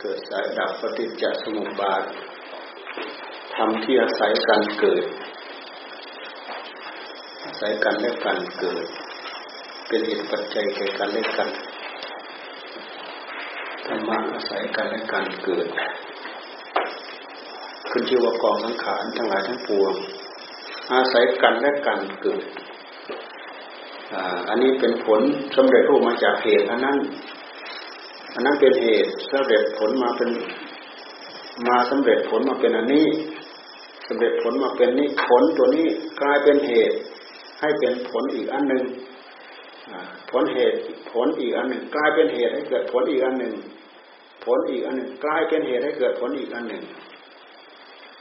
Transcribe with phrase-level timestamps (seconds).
[0.00, 2.02] เกิดสายดับปฏิจจสมุปบาท
[3.56, 5.04] ทำที่อาศัยการเกิด
[7.44, 8.86] อาศัยกันและการเกิด
[9.88, 11.48] เป็นเหตุปัจจัยแก่กันและกัน
[13.86, 15.66] ธรรมะอาศัยกันและการเกิด
[17.90, 19.94] ขึ้นชื่อว่ากองสังขารทั้งหลายทั้งปวง
[20.92, 22.44] อาศัยกันและการเกิด
[24.48, 25.20] อันนี้เป็นผล
[25.56, 26.98] สำเร็จรูปมาจากเหตุอันนั้น
[28.38, 30.30] อันนั้นเป็นเหตุสำเร็จผลมาเป็น
[31.66, 33.06] มาสำเร็จผลมาเป็นอันนี้
[34.08, 35.86] สำเร็จผลมาเป็นนี้ผลตัวนี้
[36.20, 36.96] กลายเป็นเหตุ
[37.60, 38.84] ให้เป็นผลอีกอันหนึ่ง
[40.30, 40.76] ผลเหตุ
[41.12, 43.54] ผลอีกอันหนึ่ง กลายเป็นเหตุให้เกิดผลอีกอันหนึ่ง
[44.44, 46.82] ผลอีกอันหนึ่ง กลายเป็นเหตุให้เกิดผลอีกอันหนึ่ง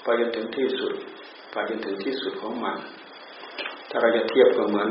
[0.03, 0.93] ไปจนถึงที่สุด
[1.51, 2.77] ไปจนถึงที่สุดของมัน
[3.89, 4.89] ถ้าเราจะเทียบกับเหมือน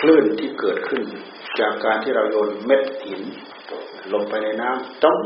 [0.00, 1.02] คลื่นที่เกิดขึ้น
[1.60, 3.22] จากการที่เราโยนเม็ด หิน
[4.12, 5.18] ลงไปในน้ำต้อง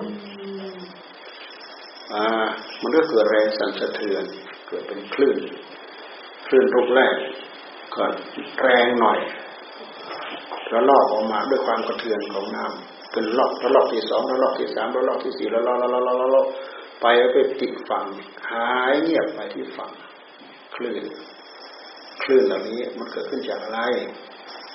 [2.13, 2.49] อ่า
[2.83, 4.25] มันก็เกิดแรงสั่นสะเทือน
[4.69, 5.37] เกิดเป็นคลื่น
[6.47, 7.15] คลื่นลูกแรก
[7.95, 8.05] ก็
[8.61, 9.19] แรงหน่อย
[10.71, 16.47] แล้วลอกออกมาด้วยความกระเทือนของน้ำเป็นลอกแล้วลอกที่สองแล้วลอกที่สามแล้วลอกที่สี่แล้วลอกแล้วลอกแล้วลอก
[17.03, 18.07] ไปไปติดฝั่ง
[18.51, 19.91] หายเงียบไปที่ฝั่ง
[20.75, 21.03] คลื่น
[22.23, 23.81] คลื่นเหล่านี้มันเกิดขึ้นจากอะไร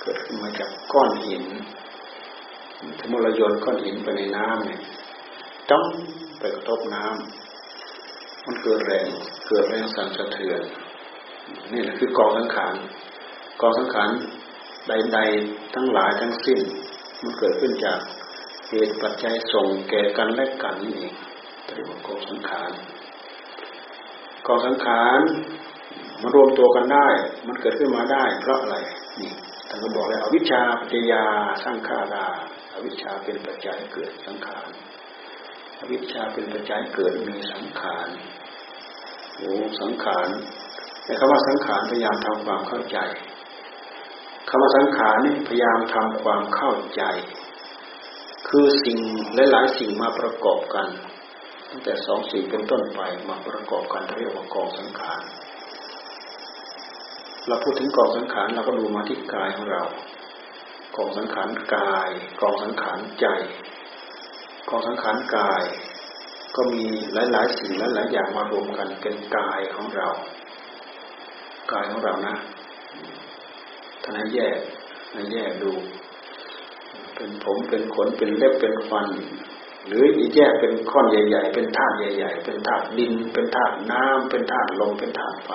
[0.01, 1.43] เกิดขึ้นมาจากก้อนหิน
[2.97, 4.79] ถ้ามื่อเรยนก้อนหินไปในน้ำเนี่ย
[5.69, 5.85] จ้อง
[6.39, 9.07] ไปกระทบน้ำมันเกิดแรง
[9.47, 10.61] เกิดแรงสั่นสะเทือน
[11.73, 12.75] นี่แหละคือกองสังขาร
[13.61, 14.09] กองสังขาร
[14.87, 16.59] ใดๆทั้งหลายทั้งสิ้น
[17.21, 17.99] มันเกิดขึ้นจาก
[18.69, 21.13] เหตุปัจจัยส่งแก่กันและกันนี่เอง
[21.75, 22.71] เรียกว่ากองสังขาร
[24.47, 25.19] กองสังขาร
[26.21, 27.07] มันรวมตัวกันได้
[27.47, 28.77] มันเกิดขึ้นมาได้ เพราะอะไร
[29.19, 29.31] นี่
[29.69, 31.23] ท่านก็บอกแล้วอวิชชาปัจจยา
[31.63, 32.27] สร้างขารา
[32.73, 34.67] อวิชชาเป็นปัจจัยเกิดสังขาร
[35.79, 38.07] อวิชชาเป็นปัจจัยเกิดมีสังขาร
[39.35, 40.27] โอ้สังขาร
[41.03, 42.97] แต่คำว่าสังขารพยายามทำความเข้าใจ
[44.49, 47.03] คำว่าสังขารนี่พยายามทำความเข้าใจ
[48.49, 48.97] คือสิ่ง
[49.51, 50.87] หลายๆสิ่งมาประกอบกัน
[51.69, 55.21] ตั้งแต่สองสิ่งเป็นต้นไปมาประกอบกันเรียกว่ากองสังขาร
[57.47, 59.83] เราพูดถึงกองสังขารเราก็ดูมาที่กายของเรา
[60.95, 62.09] กองสังขารกาย
[62.41, 63.25] กองสังขารใจ
[64.69, 65.63] กองสังขารกาย
[66.55, 66.83] ก็มี
[67.13, 70.09] หลายๆสิ่งหลายๆอย่างมารวมกันเป็นกายของเรา
[71.71, 72.35] กายของเรานะ
[74.03, 74.59] ท่านให้แยก
[75.13, 75.71] ให้แยกดู
[77.15, 79.07] เป็นผมเป็นขนเป็นเล็บเป็นฟัน
[79.87, 85.51] หรือีแยกเป็นข้อนใหญ่ ๆ เป็นธาตุใหญ่ ๆ เป็นธาตุดิน เป็นธาตุน้ำเป็นธาตุลมเป็นธาตุไฟ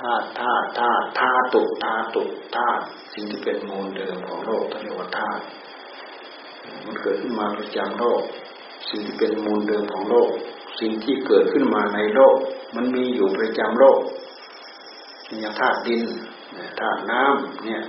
[0.00, 2.22] ธาตุธาตุธาตุธาตุธาตุ
[2.56, 2.82] ธาตุ
[3.14, 5.42] สิ่งที่เป็นมูลเดิมของโลกเรียกว่าธาตุ
[6.84, 8.22] มันเกิดขึ้นมาประจำโลก
[8.90, 10.30] สิ่งที่เป็นมูลเดิมของโลก
[10.80, 12.36] สิ่งที่เกิดขึ้นมาในโลก
[12.76, 13.98] มันมีอยู่ประจำโลก
[15.40, 16.02] อย่างธาตุดิน
[16.80, 17.82] ธาตุน้ำเนี่ย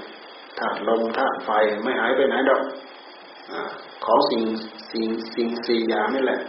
[0.60, 1.50] ธาตุลมธาตุไฟ
[1.84, 2.62] ไม่หายไปไหนดอก
[4.06, 4.44] ของสิ่ง
[4.92, 6.40] สิ่งสิ่งสี่อย่างนี่แหละ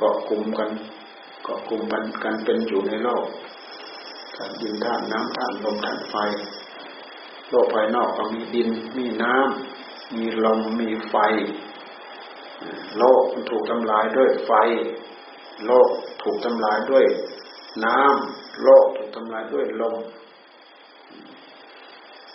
[0.00, 0.70] ก็กลุ่มกัน
[1.46, 1.82] ก็กลุ่ม
[2.24, 3.24] กันเป็นอยู่ในโลก
[4.60, 6.16] ดินธาตุน้ำธาตุลมธาตุไฟ
[7.50, 11.16] โลกภายนอกก็มีดิน มีน้ำ มีลม มีไฟ
[12.98, 14.52] โลกมันถูกทำลายด้วยไฟ
[15.66, 15.88] โลก
[16.22, 17.04] ถูกทำลายด้วย
[17.84, 19.96] น้ำ โลกถูกทำลายด้วยลม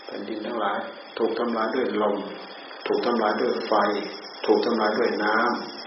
[0.05, 0.79] แผ่นดินทั้งหลาย
[1.17, 2.15] ถูกทำลายด้วยลม
[2.87, 3.73] ถูกทำลายด้วยไฟ
[4.45, 5.35] ถูกทำลายด้วยน้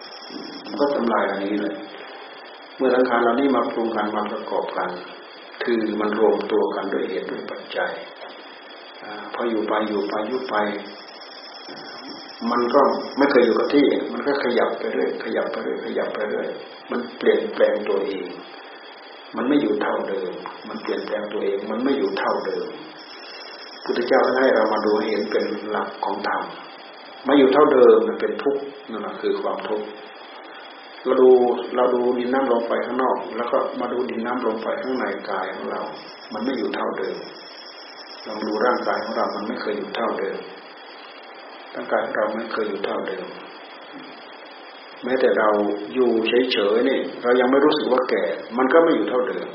[0.08, 1.74] ำมันก็ทำลายอันนี้เลย
[2.76, 4.90] เมื่อสังขารเหล่านี้มาปรุงกันมาประกอบกัน
[5.64, 7.92] คือมันรวมตัวกันด้วยเหตุด้วยปัจจัย
[9.34, 10.54] พออยู่ไปอยู่ไปยุบไป
[12.50, 12.82] มันก็
[13.18, 16.48] ไม่เคยอยู่กับที่ มันก็ขยับไปเรื่อยขยับไปเรื่อยขยับไปเรื่อย
[16.90, 18.26] มันเปลี่ยนแปลงตัวเอง
[19.36, 20.32] มันไม่อยู่เท่าเดิม
[20.68, 22.66] มันเปลี่ยนแปลงตัวเอง มันไม่อยู่เท่าเดิม
[23.84, 26.42] พุทธเจ้าให้เรามาดูเห็นเป็นหลักของธรรม
[27.24, 29.86] ไมาอยู่เท่าเดิมมันเป็นทุกข์นั่นแหละคือความทุกข์
[31.04, 31.30] เราดู
[31.76, 35.82] เราดูดินน้ำลมไฟข้างนอก แล้วก็มาดูดินน้ำลมไฟข้างในกายของเรา
[36.32, 37.16] มันไม่อยู่เท่าเดิม
[38.26, 40.38] ลองดูร่างกายของเรา มันไม่เคยอยู่เท่าเดิม
[41.74, 43.24] ร่างกายของเราไม่เคยอยู่เท่าเดิม
[45.04, 45.48] แม้แต่เรา
[45.94, 46.10] อยู่
[46.52, 48.22] เฉยๆนี่เรายังไม่รู้สึกว่าแก่
[48.58, 49.46] มันก็ไม่อยู่เท่าเดิม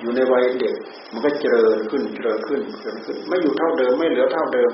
[0.00, 0.76] อยู่ในวัยเด็ก
[1.12, 4.70] มันก็เจริญขึ้นเจริญขึ้นเจริญขึ้น ไม่อยู่เท่าเดิม ไม่เหลือเท่าเดิม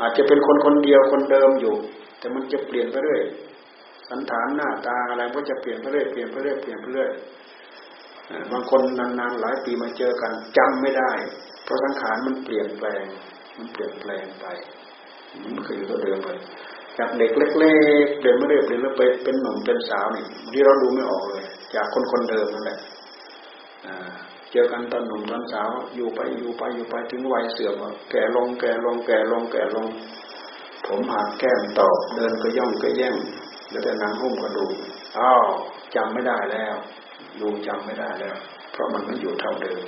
[0.00, 1.74] อาจจะเป็นคนคนเดียวคนเดิมอยู่
[2.24, 3.22] แต่มันจะเปลี่ยนไปเรื่อย
[4.10, 7.10] สันฐานหน้าตาอะไรก็จะเปลี่ยนไปเรื่อยเปลี่ยนไปเรื่อยเปลี่ยนไปเรื่อย
[8.52, 11.10] บางคนนานๆหลายปีมาเจอกันจำไม่ได้
[11.64, 13.04] เพราะสังขารมันเปลี่ยนแปลง
[13.58, 14.46] มันเปลี่ยนแปลงไป
[15.42, 16.38] มันไม่เคยอยู่เท่าเดิมเลย
[16.98, 17.48] จากเด็กเล็
[18.04, 21.44] กๆเดินไม่เรียบเดินแล้วไปเป็นหนุ่มเป็นสาวนี่ที่เราดูไม่ออกเลย
[21.74, 22.78] จากคนคนเดิมนั่นแหละ
[24.52, 27.74] เจอกันตอนหนุ่มตอนสาวอยู่ไปอยู่ไปอยู่ไปถึงวัยเสื่อม
[28.10, 29.88] แก่ลงแก่ลงแก่ลงแก่ลง
[30.86, 33.16] ผมหักแก้มตอกเดินก็ย่องก็แย่ง
[33.68, 34.74] เหลือแต่นางหุ้มกระดูก
[35.18, 35.44] อ้าว
[35.94, 36.74] จำไม่ได้แล้ว
[37.40, 38.36] ดูจำไม่ได้แล้ว
[38.72, 39.80] เพราะมันไม่อยู่เท่าเดิม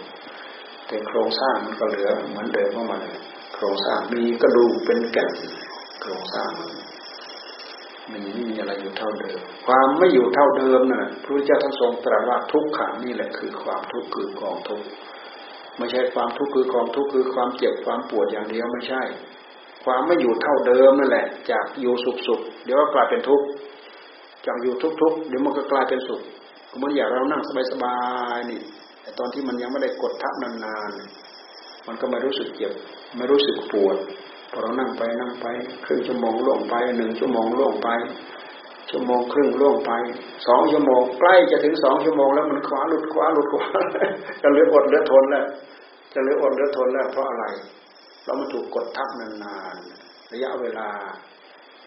[0.86, 3.02] แต่โครงสร้างมันก็เหลือเหมือนเดิมเมื่อมัน
[3.54, 5.32] โครงสร้างมีกระดูกเป็นแก่น
[6.00, 6.70] โครงสร้างมัน
[8.10, 14.86] มันไม่มีอะไรอยู่เท่าเดิม ความไม่อยู่เท่าเดิมน่ะพระพุทธเจ้าท่านทรงตรัสว่าทุกขังนี่แหละคือความทุกข์คือกองทุกข์
[15.78, 19.02] ไม่ใช่ความทุกข์คือกองทุกข์คือความเจ็บความปวดอย่างเดียวไม่ใช่
[19.86, 23.46] ความไม่อยู่เท่าเดิมนั่นแหละ จากอยู่สุขสุขเดี๋ยวก็กลายเป็นทุกข์
[24.46, 26.20] จากอยู่ทุกทุกเดี๋ยวมันก็กลายเป็นสุข
[26.76, 27.42] เหมือนอย่างเรานั่ง
[27.72, 27.96] สบา
[28.36, 28.60] ยๆนี่
[29.02, 32.72] แต่ตอนที่มันยังไม่ได้กดทับนานๆ มันก็ไม่รู้สึกเจ็บ
[33.16, 33.96] ไม่รู้สึกปวด
[34.50, 35.46] พอเรานั่งไปนั่งไป
[35.84, 37.88] ครึ่งชั่วโมงล่วงไปหนึ่งชั่วโมงล่วงไป
[38.90, 39.92] ชั่วโมงครึ่งล่วงไป
[40.46, 43.66] สองชั่วโมงใกล้จะถึงสองชั่วโมงแล้วมันคว้าหลุดคว้าหลุดคว้า
[44.42, 45.46] จะเหลืออดเหลือทนแล้ว
[46.14, 47.44] จะเหลืออดเหลือทนแล้วเพราะอะไร
[48.26, 50.88] เรามันถูกกดทับนานๆระยะเวลา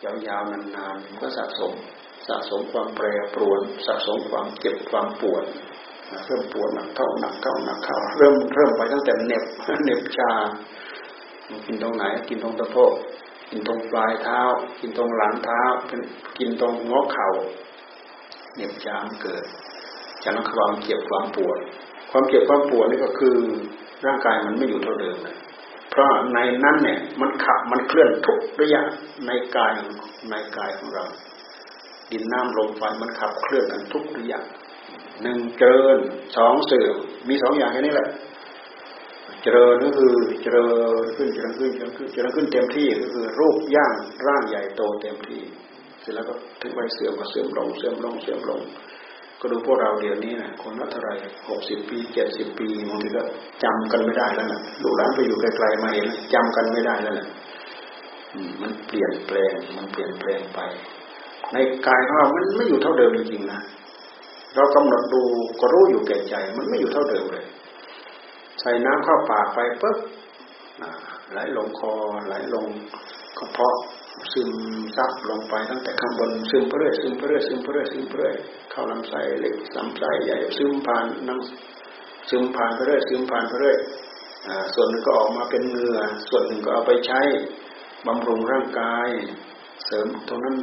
[0.03, 1.73] ยาวๆนานๆมันก็สะสม
[2.27, 5.43] สะสมความแปรปรวนสะสมความเจ็บความปวด
[6.25, 9.43] เริ่มปวดหนักเข้าหนักเข้าหนักเข้าเริ่มเริ่มไปตั้งแต่เน็บ
[9.83, 10.31] เน็บชา
[11.65, 12.93] กินตรงไหน กินตรงตะโพก
[13.49, 14.41] กินตรงปลายเท้า
[14.79, 15.61] กินตรงหลังเท้า
[16.37, 17.29] กินตรงงอเข่า
[18.55, 19.45] เน็บชามเกิด
[20.23, 21.57] จากนั้นความเจ็บความปวด
[22.11, 23.37] ความเจ็บความปวดนี่ก็คือ
[24.05, 25.37] ร่างกายมันไม่อยู่เท่าเดิมเลย
[25.99, 28.81] ราะในนั้นเนี่ยมันขับมันเคลื่อนทุกระยะ
[29.25, 29.73] ในกาย
[30.29, 31.05] ในกายของเรา
[32.11, 34.39] ดินน้ำลมไฟมันขับเคลื่อนกันทุกระยะ
[35.21, 35.97] หนึ่งเจริญ
[36.37, 36.95] สองเสื่อม
[37.29, 38.09] มีสองอย่างแค่นี้แหละ
[39.43, 40.67] เจริญก็คือเจริ
[41.03, 43.95] ญขึ้นเจริญขึ้นเจริญขึ้นเจริญขึ้นเต็มที่ก็คือรูปย่าง
[44.27, 45.41] ร่างใหญ่โตเต็มที่
[46.01, 48.61] เสร็จแล้วก็ถึงวัยเสื่อมก็เสื่อมลงเสื่อมลงเสื่อมลง
[49.39, 51.09] ก็ดูพวกเราเดี๋ยวนี้นะคนละเท่าไร
[51.49, 53.23] หกสิบปีเจ็ดสิบปีบางทีก็
[53.63, 57.27] จำกันไม่ได้แล้วนะลูกหลานไปอยู่ไกลๆมาเห็นจำกันไม่ได้แล้วนะ
[58.61, 60.59] มันเปลี่ยนแปลงมันเปลี่ยนแปลงไป
[61.53, 61.57] ใน
[61.87, 63.59] กายของเรามันไม่อยู่เท่าเดิมจริงๆนะ
[64.55, 65.21] เรากำหนดดู
[65.61, 67.45] ก็รู้อยู่แก่ใจ มันไม่อยู่เท่าเดิมเลย
[68.61, 69.97] ใส่น้ำเข้าปากไปปุ๊บ
[71.31, 71.91] ไหลลงคอ
[72.27, 72.65] ไหลลง
[73.37, 73.75] กระเพาะ
[74.33, 74.49] ซึม
[74.95, 78.27] ซับลงไปตั้งแต่ข้างบนซึมเพื่อยซึมเพื่อยซึมเพื่อยซึมเพื่อ
[78.71, 81.39] เข้าลำไส้เล็กลำไส้ใหญ่ซึมผ่านนั่ง
[82.29, 83.77] ซึมผ่านไปเรื่อยซึมผ่านไปเรื่อย
[84.73, 87.21] ส่วนหนึ่งก็ออกมาเป็นเงื่อส่วนหนึ่งก็เอาไปใช้
[88.07, 89.07] บำรุงร่างกาย
[89.85, 90.57] เสริมตรงนั้น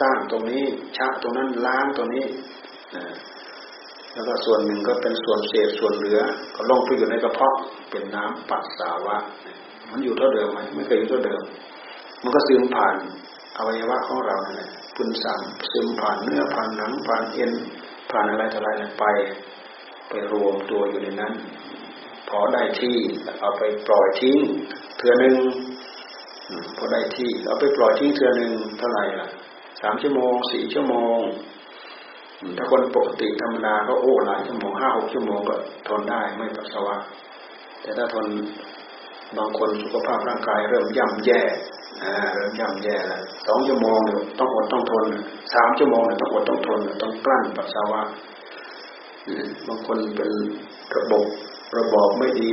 [0.00, 0.64] สร้างตรงนี้
[0.96, 2.26] ชะตรงนั้นล้างตรงนี้
[4.12, 6.20] แล้วก็ส่วนหนึ่งก็เป็นส่วนเศษส่วนเหลือ
[6.54, 7.56] ก็ลงไปอยู่ในกระเพาะ
[7.90, 9.16] เป็นน้ำปัสสาวะ
[9.90, 11.40] มันอยู่เท่าเดิมไหมไม่เคยอยู่เท่าเดิม
[12.26, 12.96] มันก็ซึมผ่าน
[13.56, 15.40] อวัยวะของเราเนี่ยพุนสัง
[15.72, 17.52] ซึมผ่านเนื้อผ่านหนังผ่านเอ็น
[18.10, 18.68] ผ่านอะไรต่ออะไร
[18.98, 19.04] ไป
[20.08, 21.32] ไปรวมตัวอยู่ในนั้น
[22.28, 22.96] พอได้ที่
[23.40, 24.38] เอาไปปล่อยทิ้ง
[24.96, 25.36] เทือหนึ่ง
[26.76, 29.28] พอได้ที่เอาไปปล่อยทิ้งเทือหนึ่งเท่าไหร่ล่ะ
[29.80, 31.18] สามชั่วโมงสี่ชั่วโมง
[32.58, 35.54] ถ้าคนปกติธรรมดาก็โอ้หลายชั่วโมงห้าหกชั่วโมงก็
[35.88, 36.96] ทนได้ไม่ปัสสาวะ
[37.82, 38.26] แต่ถ้าทน
[39.36, 41.40] บางคนสุขภาพร่างกายเริ่มย่ำแย่
[42.00, 45.04] เริ่มย่ำแย่แล้วสองชั่วโมงเนี่ยต้องอดต้องทน
[45.54, 48.00] สามชั่วโมงเนี่ยต้องอดต้องทนต้องกลั้นปัสสาวะ
[49.66, 50.30] บางคนเป็น
[50.96, 51.24] ระบบ
[51.78, 52.52] ระบอบไม่ดี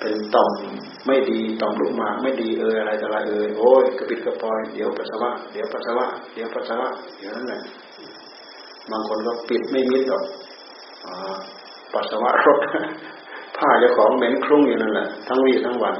[0.00, 0.52] เป็นต่อม
[1.06, 6.88] ไม่ดีต่อมลูกหมากไม่ดีเอออะไรต่ออะไรเออโอ้ยกระปิดกระปอยเดี๋ยวปัสสาวะเดี๋ยวปัสสาวะเดี๋ยวปัสสาวะ
[7.18, 7.60] อย่างนั้นแหละ
[8.90, 10.24] บางคนก็ปิดไม่มิดหรอก
[11.94, 12.58] ปัสสาวะรถ
[13.56, 15.96] ผ้าเจ้าของเหม็นคลุ้งอยู่นั่นแหละทั้งวี่ทั้งวัน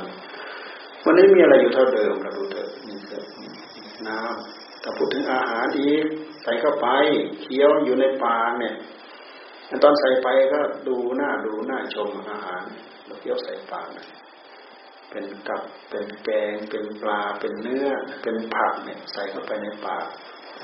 [1.07, 3.23] วันนี้มีอะไรอยู่เท่าเดิมเราดูเถอะนี่คือ
[4.09, 6.05] น้ำถ้าพูดถึงอาหารอีก
[6.43, 6.87] ใส่เข้าไป
[7.41, 8.75] เคี้ยวอยู่ในปากเนี่ย
[9.83, 12.63] ตอนใส่ไปก็ดูหน้าดูหน้าชมอาหาร
[13.07, 13.87] เราเคี้ยวใส่ปาก
[15.11, 17.89] เป็นกับเป็นแกงเป็นปลาเป็นเนื้อ
[18.23, 20.07] เป็นผักเนี่ยใส่เข้าไปในปาก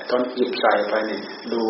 [0.09, 1.21] ตอนหยิบใส่ไปเนี่ย
[1.53, 1.63] ดู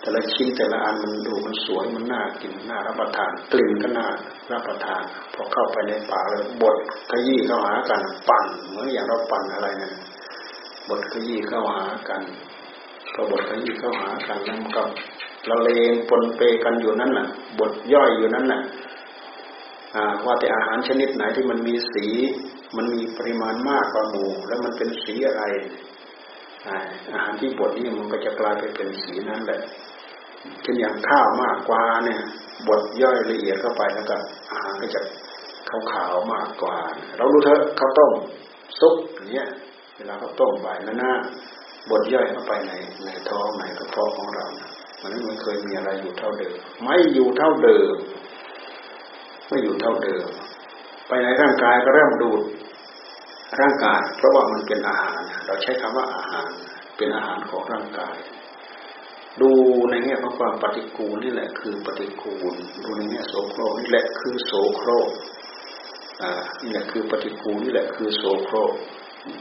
[0.00, 4.06] แต่ละชิ้นแต่ละอันมันดูมันสวยมันน่ากินน่ารับประทานกลิ่นก็น่า
[4.52, 5.02] รับประทาน
[5.34, 6.76] พอเข้าไปในปากเลยบด
[7.10, 9.92] ขยี้เข้าหากันปั่นเหมือนอย่างเราปั่นอะไรเนี่ย
[10.88, 12.22] บดขยี้เข้าหากัน
[13.14, 14.82] ก็บดขยี้เข้าหากันแล้วก็
[15.48, 17.26] ละเลงปนเปกันอยู่นั่นน่ะ
[17.58, 18.60] บดย่อยอยู่นั่นน่ะ
[20.24, 22.06] ว่าแต่อาหารชนิดไหนที่มันมีสี
[22.76, 25.42] มันมีปริมาณมากกว่าหมูแล้วมันเป็นสีอะไร
[27.12, 29.60] อาหารที่บดนี่มันก็จะกลายไปเป็นสีนั้นแหละ
[30.62, 32.20] เช่นอย่างข้าวมากกว่าเนี่ย
[32.68, 34.16] บดย่อยละเอียดเข้าไปแล้วก็
[34.50, 35.00] อาหารก็จะ
[35.92, 36.76] ขาวๆมากกว่า
[37.16, 38.12] เรารู้เถอะข้าวต้ม
[38.80, 38.94] ซุป
[39.32, 39.46] เนี้ย
[39.96, 41.12] เวลาเขาวต้มไปนั่นนะ
[41.90, 42.72] บดย่อยเข้าไปใน
[43.04, 44.46] ในท้องในกระเพาะของเรา
[45.02, 47.96] มันไม่เคยมีอะไรอยู่เท่าเดิม ไม่อยู่เท่าเดิม
[49.48, 50.26] ไม่อยู่เท่าเดิม
[51.08, 52.42] ไปในร่างกายก็เริ่มดูด
[53.60, 56.48] ร่างกายเพราะว่ามันเป็นอาหาร เราใช้คำว่าอาหาร
[56.96, 58.16] เป็นอาหารของร่างกาย
[59.42, 59.52] ดู
[59.90, 62.54] ในแง่ของความปฏิกูลนี่แหละคือปฏิกูล
[62.84, 65.08] ดูในแง่โสโครกนี่แหละคือโสโครก
[66.22, 68.72] อ่านี่แหละคือปฏิกูลนี่แหละคือโสโครก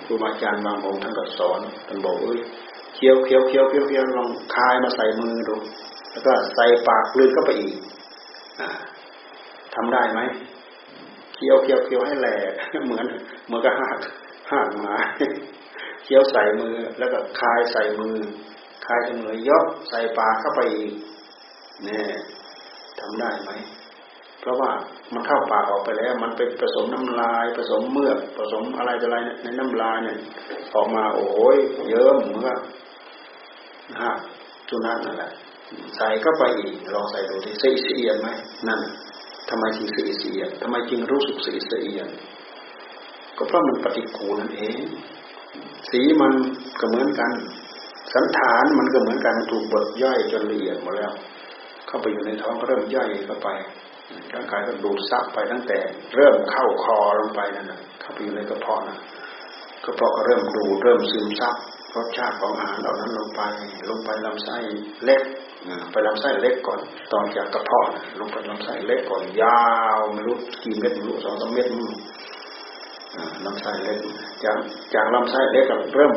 [0.05, 2.39] ครูบาอาจารย์บางองค์ท่านก็สอนท่านบอกเอ้ย
[2.95, 5.55] เคี้ยวเคี้ยวเคี้ยวเคี้ยวเคี้ยวลองคายมาใส่มือดู
[6.11, 7.75] แล้วก็ใส่ปากลืนเข้าไปอีก
[8.59, 8.61] อ
[9.75, 10.19] ทำได้ไหม
[11.35, 12.51] เคี้ยวเคี้ยวเคี้ยวให้แหลก
[12.85, 13.05] เหมือน
[13.45, 13.97] เหมือนกับหัก
[14.51, 14.95] หักมา
[16.03, 18.15] เคี้ยวใส่มือแล้วก็คายใส่มือ
[18.87, 20.91] คายใส่มือยกใส่ปากเข้าไปอีก
[21.83, 22.17] เนี่ย
[22.99, 23.51] ทำได้ไหม
[24.41, 24.71] เพราะว่า
[25.13, 30.17] มันเข้าปากออกไปแล้ว มันไปผสมน้ำลาย ผสมเมือกผสมอะไรอะไรในน้ำลายเนี่ย
[30.75, 31.57] ออกมาโอ้ย
[31.89, 32.59] เยิ้มเหมือนกับ
[33.91, 34.13] นะฮะ
[34.69, 35.31] จุนันนั่นแหละ
[35.95, 38.29] ใส่เข้าไปอีกลองใส่ดูที่สีเสียนไหม
[38.67, 38.81] นั่น
[39.49, 42.09] ทำไมจึงสีเสียนทำไมจึงรู้สึกสีเสียน
[43.37, 44.79] ก็เพราะมันปฏิกูลนั่นเอง
[45.89, 46.33] สีมัน
[46.79, 47.31] ก็เหมือนกัน
[48.13, 51.11] สันฐานมันก็เหมือนกันถูกบดย่อยจนละเอียดหมดแล้ว
[51.87, 53.49] เข้าไปอยู่ในท้องก็เริ่มย่อยเข้าไป
[54.33, 55.79] ร่างกายก็ดูดซับไปตั้งแต่
[56.15, 58.97] เริ่มเข้าคอลงไปนั่นนะเข้าไปอยู่ในกระเพาะนะ
[59.85, 61.55] กระเพาะก็เริ่มดูเริ่มซึมซับ
[61.95, 63.41] รสชาติของอาหารเหล่านั้นลงไป
[63.89, 64.57] ลงไปลำไส้
[65.05, 65.21] เล็ก
[65.91, 66.79] ไปลำไส้เล็กก่อน
[67.11, 67.87] ตอนจากกระเพาะ
[68.19, 69.61] ลงไปลำไส้เล็กก่อนยา
[69.97, 71.67] วไม่รู้กี่เม็ดไม่รู้สองสามเม็ด
[73.45, 73.99] ลำไส้เล็ก
[74.43, 74.57] จาก
[74.93, 76.13] จากลำไส้เล็กก็เริ่ม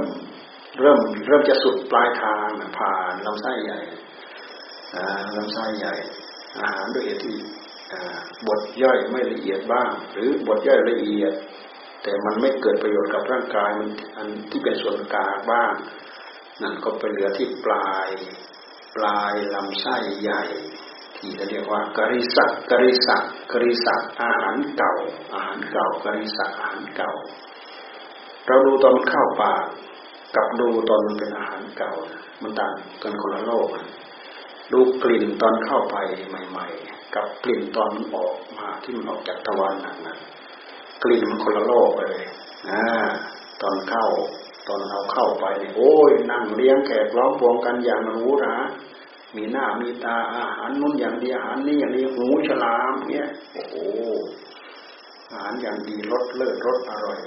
[0.79, 2.49] เริ่มเริ่มจะสุดปลายทาง
[2.79, 3.81] ผ่านลำไส้ใหญ่
[5.37, 5.95] ลำไส้ใหญ่
[6.61, 7.37] อาหารด้วยเหตุที่
[8.47, 11.33] บทย่อยไม่ละเอียดบ้าง หรือบทย่อยละเอียด
[12.03, 15.73] แต่มันไม่เกิดประโยชน์กับร่างกายมันอันที่เป็นส่วนกลางบ้าง
[16.63, 18.09] นั่นก็ไปเหลือที่ปลาย
[18.97, 20.43] ปลายลำไส้ใหญ่
[21.17, 23.23] ที่เรียกว่ากริสักกริสัก
[23.53, 24.95] กริสักอาหารเก่า
[25.35, 27.13] อาหารเก่ากริสักอาหารเก่า
[28.47, 29.65] เราดูตอนเข้าปาก
[30.37, 31.93] กับดูตอนมันเป็นอาหารเก่า
[32.43, 32.73] มันต่าง
[33.03, 33.69] กันคนละโลก
[34.73, 35.97] ดูกลิ่นตอนเข้าไป
[36.29, 40.17] ใหม่ ๆ กับกลิ่นตอนมันออกมาที่มันออกจากตะวันนั่นนะ
[41.03, 42.23] กลิ่นมันคนละโลกเลย
[42.71, 42.83] นะ
[43.63, 44.07] ตอนเข้า
[44.69, 45.47] ตอนเราเข้าไป
[45.77, 48.57] โอ้ยนั่งเลี้ยงแขกร้องพวงกันอย่างรู้นะ
[49.37, 53.75] มีหน้ามีตาอาหารนุ่นอย่างดีอาหารนี่อย่างนี้หูฉลามเนี่ยโอ้โห
[55.31, 57.21] อาหารอย่างดีรสเลิศรสอร่อย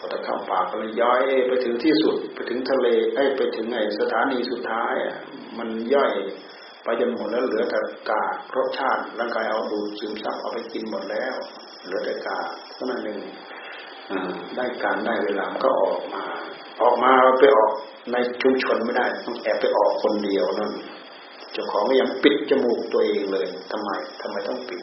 [0.00, 2.86] พอจะเข้าปากก็เลยย้อยไปถึงที่สุด ไปถึงทะเล
[3.36, 5.16] ไปถึงไงสถานีสุดท้ายอะ
[5.58, 6.12] มันย่อย
[6.84, 7.80] ไปจนหมดแล้วเหลือแต่
[8.10, 11.34] กากรสชาติร่างกายเอาดูซึมซับเอาไปกินหมดแล้ว
[11.84, 13.18] เหลือแต่กากเท่านั้นเอง
[14.56, 16.22] ได้การได้เวลาก็ออกมา
[16.82, 17.72] ออกมาไปออก
[18.12, 20.72] ในชุมชนไม่ได้ต้องแอบไปออกคนเดียวนั่น
[21.52, 23.90] เจ้าของก็ยังปิดจมูกตัวเองเลยทำไม
[24.20, 24.82] ทำไมต้องปิด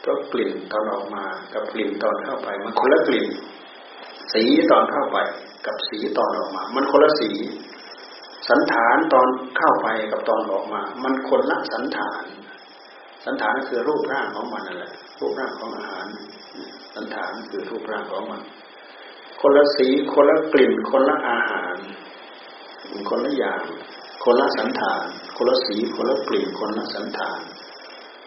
[0.00, 3.26] เพราะกลิ่นตอนออกมากับกลิ่นตอนเข้าไปมันคนละกลิ่น
[4.32, 5.18] สีตอนเข้าไป
[5.66, 7.30] กับสีตอนออกมา มันคนละสี
[8.48, 9.26] สันฐานตอน
[9.56, 12.24] เข้าไปกับตอนออกมา มันคนละสันฐาน
[13.24, 16.06] สันฐานก็คือรูปร่างของมันนั่นแหละรูปร่างของอาหาร
[16.94, 18.42] สันฐานคือรูปร่างของมัน
[19.40, 21.76] คนละสีคนละกลิ่น คนละอาหาร
[23.08, 23.62] คนละอย่าง
[24.24, 25.02] คนละสันฐาน
[25.36, 27.40] คนละสีคนละกลิ่น คนละสันฐาน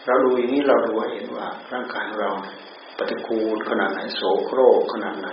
[0.05, 2.31] เราดูอย่างนี้เราดูเห็นว่าร่างกายของเรา
[2.97, 5.29] ปฏิกูลขนาดไหนโสโครกขนาดไหน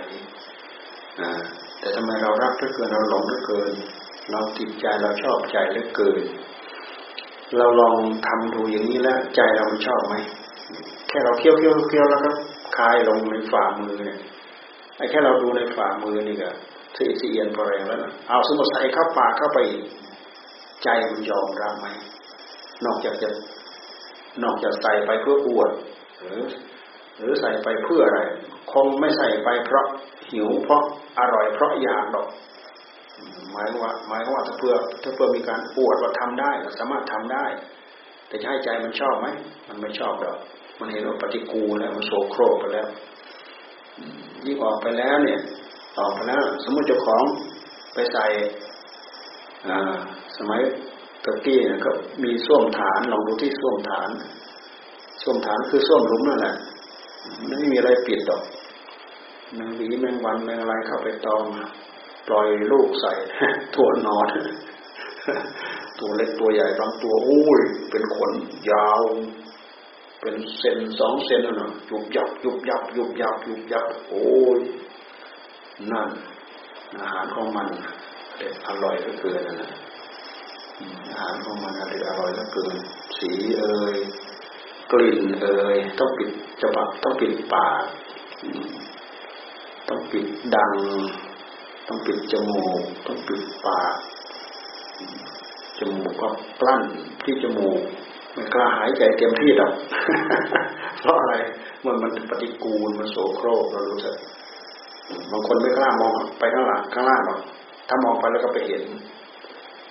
[1.79, 3.73] แต่ทำไมเรารักเหลือเกินเราหลงเหลือเกิน
[4.31, 6.23] เราติดใจเราชอบใจเหลือเกิน
[7.57, 7.95] เราลอง
[8.27, 10.15] ทำดูอย่างนี้แล้วใจเราชอบไหม
[11.07, 12.31] แค่เราเคี้ยวเคี้ยวเคี้ยวแล้วก็
[12.77, 14.19] คายลงในฝ่ามือเนี่ย
[14.97, 16.49] ไอ้แค่เราดูในฝ่ามือนี่ก็
[16.93, 19.59] เสียเอียนพอแรงแล้วนะเอาสมมติใส่เข้าปากเข้าไป
[20.83, 21.87] ใจมันยอมรับไหม
[22.85, 23.29] นอกจากจะ
[24.43, 25.69] นอกจากใส่ไปเพื่ออวด
[26.19, 26.41] หรือ
[27.17, 28.21] หรือใส่ไปเพื่ออะไร
[28.73, 29.87] คงไม่ใส่ไปเพราะ
[30.31, 30.81] หิวเพราะ
[31.19, 32.27] อร่อยเพราะอยากหรอก
[33.51, 37.45] หมายว่าหมายว่าถ้าเพื่อถ้าเพื่อมีการปวดว่าทำได้สามารถทำได้
[38.27, 39.27] แต่จะให้ใจมันชอบไหม
[39.67, 40.37] มันไม่ชอบหรอก
[40.79, 42.87] มันเห็นว่าปฏิกูลแล้วมันโสโครกไปแล้ว
[44.45, 45.39] ยิ่งออกไปแล้วเนี่ย
[45.99, 47.23] ออกไปแล้วสมมติเจ้าของ
[47.93, 48.25] ไปใส่
[50.37, 50.61] สมัย
[51.23, 51.91] ตะกี้เนี่ยก็
[52.23, 54.09] มีส้วมฐานลองดูที่ส้วมฐาน
[55.21, 56.55] ส้วมฐานคือส้วมรุมนั่นแหละ
[57.47, 58.43] ไม่มีอะไรปิดดอก
[59.55, 61.43] แมงหวีแมงวันแมงอะไรเข้าไปตอม
[62.27, 63.13] ปล่อยลูกใส่
[63.75, 64.27] ตัวนอน
[65.99, 68.31] ตัวเล็กตัวใหญ่บางตัวอุ้ยเป็นขน
[68.71, 69.03] ยาว
[70.21, 74.25] เป็นเซนสองเซนนะยุบยับยุบยับยุบยับยุบยับโอ้
[74.57, 74.59] ย
[75.91, 76.09] นั่น
[77.01, 77.67] อาหารของมัน
[78.67, 79.71] อร่อยก็เกินนะ
[81.09, 81.83] อาหารของมันอ
[82.19, 82.75] ร่อยก็เกิน
[83.17, 83.95] สีเอ่ย
[84.91, 86.29] กลิ่นเอ่ยต้องปิด
[86.61, 87.83] จะปากต้องปิดปาก
[89.87, 90.25] ต้องปิด
[90.55, 90.73] ดัง
[91.87, 93.95] ต้องปิดจมูก ต้องปิดปาก
[95.77, 96.29] จมูกก็
[96.61, 96.83] กลั้น
[97.23, 97.81] ที่จมูก
[98.33, 99.73] ไม่กล้าหายใจเต็มที่หรอก
[101.01, 101.35] เพราะอะไร
[101.85, 104.17] มันมันปฏิกูลมันโสโครกเรารู้สึก
[105.31, 107.39] บางคนไม่กล้ามองไปข้างหลังข้างล่างหรอก
[107.87, 108.83] ถ้ามองไปแล้วก็ไปเห็น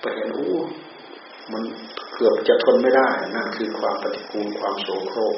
[0.01, 0.47] ไปเห็นโอ้
[1.51, 1.63] มัน
[2.15, 5.37] เกือบจะทนไม่ได้นั่นคือความปฏิกูลความโสโครก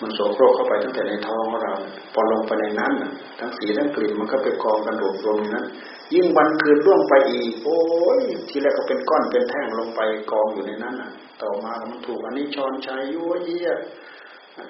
[0.00, 1.74] มันโสโครกเข้าไปตั้งแต่ในท้องของเรา
[2.14, 2.92] พอลงไปในนั้น
[3.38, 5.66] ทั้งสีทั้งกลิ่นมันก็ไปกองกันรวมรวมนั้น
[6.14, 7.80] ยิ่งวันคืนล่วงไปอีก โอ้
[8.18, 10.94] ยทีแรกก็เป็นก้อนเป็นแท่งลงไปกองอยู่ในนั้น
[11.42, 13.70] ต่อมามันถูกอันนี้ช้อนชัยยั่วเยี่ย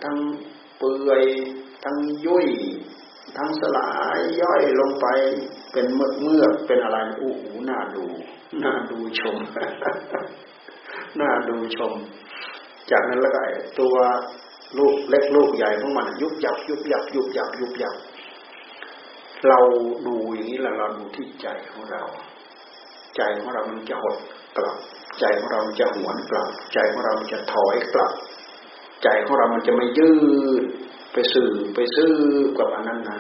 [0.05, 0.17] ทั้ง
[0.79, 1.23] เปื่อย
[1.85, 1.97] ทั้ง
[2.27, 2.49] ยุ่ย
[3.37, 5.07] ทั้งสลายย่อยลงไป
[5.73, 8.05] เป็นเมือกเมือกเป็นอะไรอู้หูน่าดู
[8.63, 9.37] น่าดูชม
[11.21, 11.93] น่าดูชม
[12.91, 13.41] จากนั้นแล้วก็
[13.81, 13.97] ตัว
[14.79, 17.97] ลูกเล็กลูกใหญ่ของมันยุบยับยุบยับยุบยับยุบยับ
[19.49, 19.61] เรา
[20.07, 22.03] ดูอย่างนี้แล้วเราดูที่ใจของเรา
[23.17, 24.17] ใจของเรามันจะหด
[24.57, 24.77] กลับ
[25.21, 28.13] ใจของเราจะหวนกลับ ใจของเราจะถอยกลับ
[29.03, 30.11] ใจของเรามันจะไม่ยื
[30.63, 30.65] ด
[31.13, 32.13] ไปสื่อไปซื้อ
[32.59, 33.19] กับอันนั้นนะ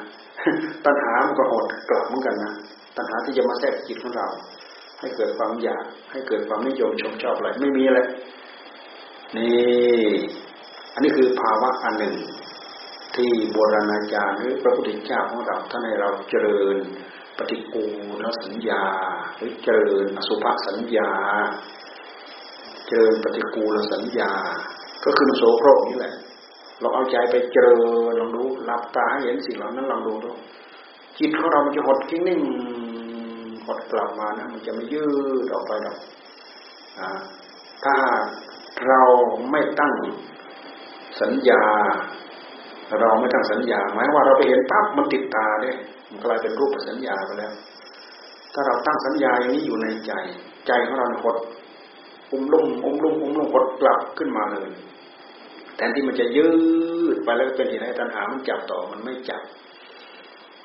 [0.84, 2.52] ตัณหามันก็หดกลับเหมือนกันนะ
[2.96, 4.28] ตัณหาที่จะมาแทรกจิตของเรา
[5.00, 8.00] ให้เกิดความอยาก ให้เกิดความนิยมชมชอบอะไรไม่มีอะไร
[9.36, 10.10] นี่
[10.94, 12.14] อันนี้คือภาวะอันหนึ่ง
[13.16, 16.76] ที่โบราณอาจารย์หรือพระพุทธเจ้าของเราท่านให้เราเจริญ
[17.38, 17.84] ปฏิกู
[18.24, 18.84] ลสัญญา
[19.36, 21.10] หรือเจริญอสุภสัญญา
[22.88, 24.30] เจริญปฏิกูลสัญญา
[25.04, 26.14] ก็คือโสโครกนี่แหละ
[26.80, 27.72] เราเอาใจไปเจอ
[28.18, 30.30] ลองดูหลับตาเห็นสิ่งเหล่านั้นลองดูดู
[31.18, 32.40] จิตของเรามันจะหดทิ้งนิ่ง
[33.68, 35.06] หดกลับมานะมันจะไม่ยื
[35.44, 35.96] ดออกไปหรอก
[37.84, 37.94] ถ้า
[38.88, 39.02] เรา
[39.50, 39.94] ไม่ตั้ง
[41.20, 41.62] สัญญา
[43.00, 45.76] เราไม่ตั้งสัญญาหมายว่าเราไปเห็นปั๊บมันติดตาเนี่ย
[46.10, 47.52] มันกลายเป็นรูปสัญญาไปแล้ว
[48.54, 50.12] ถ้าเราตั้งสัญญาอย่างนี้อยู่ในใจ
[50.66, 51.36] ใจของเราหด
[52.32, 54.68] อุ้มลุ่มอุ้มลุ่มอุ้มลุ่มหดกลับขึ้นมาเลย
[55.76, 56.48] แทนที่มันจะยื
[57.14, 59.42] ดไปแล้วเป็นเหตุให้ตัณหามันจับต่อมันไม่จับ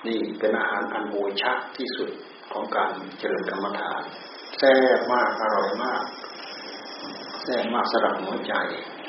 [0.08, 2.10] นี่เป็นอาหารอันโอชะที่สุด
[2.54, 4.02] ของการเจริญกรรมฐาน
[4.60, 6.04] แซ่บมากอร่อยมาก
[7.44, 8.54] แซ่บมากสำหรับหัวใจ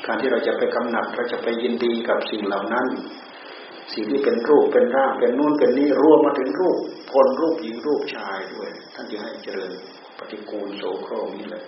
[0.05, 2.87] การที่เราจะไปกำหนัดเราจะไปยินดีกับสิ่งเหล่านั้น
[3.93, 6.77] สิ่งที่เป็นรูปเป็นร่างเป็นนู่นเป็นนี่รวมมาถึงรูป
[7.13, 9.71] คนรูปหญิงรูปชายด้วย ท่านจึงให้เจริญ
[10.17, 11.65] ปฏิกูลโสโครนี่เลย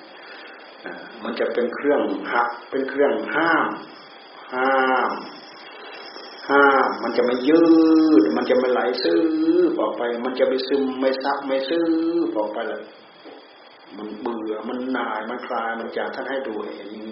[1.24, 3.68] มันจะเป็นเครื่องหักเป็นเครื่องห้าม
[4.54, 4.74] ห้า
[5.10, 5.12] ม
[6.50, 7.62] ห้ามมันจะไม่ยื
[8.22, 9.22] ด มันจะไม่ไหลซื้อ
[9.80, 11.88] ออกไป มันจะไม่ซึมไม่ซับไม่ซื้อ
[12.38, 12.84] ออกไปเลย
[13.98, 17.12] มันเบื่อมันหน่ายมันคลายมันจากท่านให้ดูอย่างนี้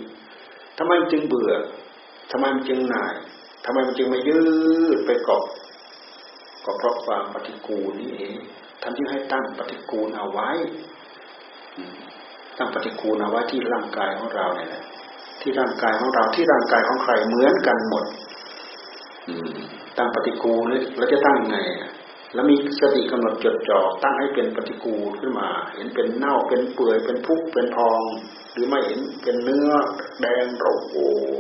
[0.78, 1.54] ทำไมมันจึงเบื่อ
[2.32, 3.16] ทำไมมันจึงหน่าย
[3.66, 4.40] ทำไมมันจึงไม่ยื
[4.96, 5.46] ดไปเกาะ
[6.66, 8.36] ก็เพราะความปฏิกูลนี่เอง
[8.82, 10.50] ท่านจึงให้ตั้งปฏิกูลเอาไว้
[12.58, 14.70] ตั้งปฏิกูลเอาไว้ที่ร่างกายของเราเนี่ย
[15.42, 18.06] ที่ร่างกายของเราที่ร่างกายของใครเหมือนกันหมด
[19.98, 20.64] ตั้งปฏิกูล
[20.98, 21.58] แล้วจะตั้งไง
[22.34, 28.02] แล้วมีสติกำหนดจดจ่อตั้งให้เป็นปฏิกูลขึ้นมา เห็นเป็นเน่าเป็นเปื่อยเป็นพุกเป็นพอง
[28.54, 29.70] หรือไม่เห็นเป็นเนื้อ
[30.22, 30.98] แดงโรโอ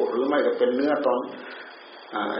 [0.09, 1.19] หรือไม่ก็เป็นเนื้อตอน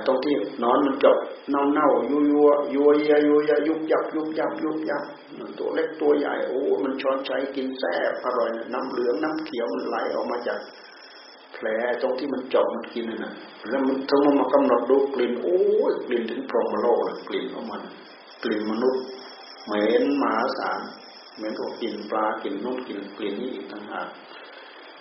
[0.07, 1.17] ตรงที่นอนมันจบ
[1.49, 5.03] เน่าเน่ายัวยัวยัวเยยัวยยุบยับยุบยับยุบยับ
[5.57, 10.59] ตัวเล็กตัวใหญ่โอ้ มันช้อนใช้กินแซ่บอร่อยน้ำเหลืองน้ำเขียวมันไหลออกมาจาก
[11.55, 11.67] แผล
[12.01, 13.33] ตรงที่มันเจาะมันกินน่ะ
[13.69, 15.57] แล้วมันทั้งมันมากำหนดดูกลิ่นโอ้
[15.91, 17.81] ยกลิ่นถึงพรหมโลกกลิ่นของมัน
[18.43, 19.03] กลิ่นมนุษย์
[19.65, 20.81] เหม็นหมาศาล
[21.35, 24.07] เหมือนกับกินปลากินนุ่นกินกลิ่นนี้อีกต่างหาก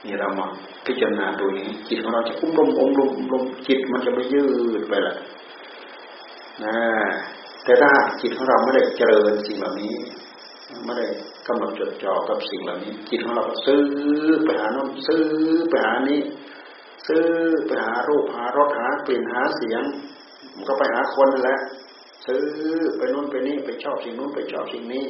[0.05, 0.47] นี่เรามา
[0.87, 4.45] พิจารณาดูนี้จิตของเราจะอุ้มลมอมลมลมจิตมันจะไม่ยื
[4.81, 5.15] ดไปละ
[6.65, 6.77] นะ
[7.65, 7.91] แต่ถ้า
[8.21, 9.95] จิตของเราไม่ได้เจริญสิ่งเหล่านี้
[10.85, 11.07] ไม่ได้
[11.47, 13.83] กำหนดจดจ่อกับสิ่งเหล่านี้ จิตของเราซื้อ
[14.45, 15.25] ไปหาโน้นซื้อ
[15.71, 16.21] ไปหานี้
[17.09, 17.27] ซื้อ
[17.67, 19.83] ไปหารูปหารสหากลิ่นหาเสียง
[20.55, 21.59] มันก็ไปหาคนแหละ
[22.27, 22.45] ซื้อ
[22.97, 25.05] ไปโน้นไปนี่ไปชอบสิ่งนู้นไปชอบสิ่งนี้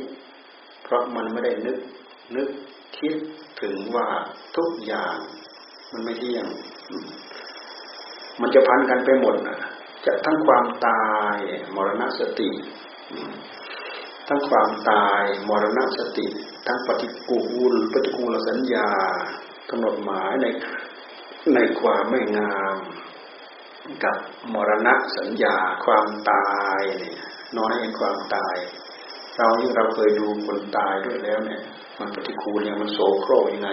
[0.82, 1.78] เพราะมันไม่ได้นึก
[2.36, 2.48] นึก
[2.98, 3.14] คิด
[3.62, 4.08] ถึงว่า
[4.56, 5.16] ทุกอย่าง
[5.92, 6.46] มันไม่เที่ยง
[8.40, 9.58] มันจะพันกันไปหมดนะ
[10.06, 11.36] จะทั้งความตาย
[11.74, 12.50] มรณสติ
[14.28, 16.26] ทั้งความตายมรณสติ
[16.66, 18.88] ทั้งปฏิกูลปฏิกูลสัญญา
[19.70, 20.46] กำหนดหมายใน
[21.54, 22.76] ในความไม่งาม
[24.04, 24.16] กับ
[24.54, 27.16] มรณะสัญญาความตายเนี่ย
[27.58, 28.56] น้อยในความตาย
[29.36, 31.62] เราที่เราเคยดูคนตายด้วยแล้วเนี่ย
[31.98, 33.70] มันปฏิคูลเนี่ยมันโสโครยังไง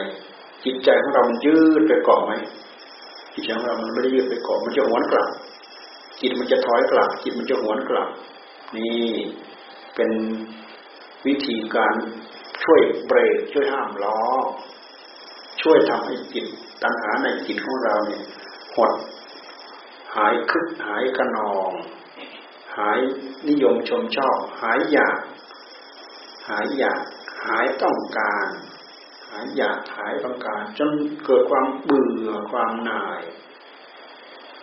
[0.65, 2.33] จิตใจของเรามันยืดไปเกาะไหม
[3.33, 5.27] จิตใจของเรามันไม่ได้ยืดไปเกาะมันจะหวนกลับ
[6.21, 8.09] จิตมันจะถอยกลับ จิตมันจะหวนกลับ
[8.77, 9.09] นี่
[9.95, 10.11] เป็น
[11.25, 11.95] วิธีการ
[12.63, 14.21] ช่วยเบรกช่วยห้ามล้อ
[15.61, 16.47] ช่วยทำให้จิต
[16.83, 18.23] ตัณหาในจิตของเราเนี่ย
[18.75, 18.93] หด
[20.15, 21.71] หายคึกหายกระนอง
[22.77, 22.99] หาย
[23.47, 25.17] นิยมชมชอบ หายอยาก
[26.49, 27.01] หายอยาก
[27.47, 28.47] หายต้องการ
[29.29, 30.91] หายอยากหายต้องการ จน
[31.25, 33.21] เกิดความเบื่อความหน่าย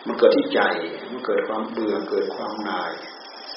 [0.06, 0.60] มันเกิดที่ใจ
[1.10, 2.92] มันเกิดความเบื่อเกิดความหน่าย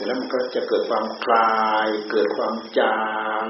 [0.05, 1.51] แล้วมันก็จะเกิดความคลา
[1.85, 2.99] ย เกิดความจา
[3.43, 3.45] ง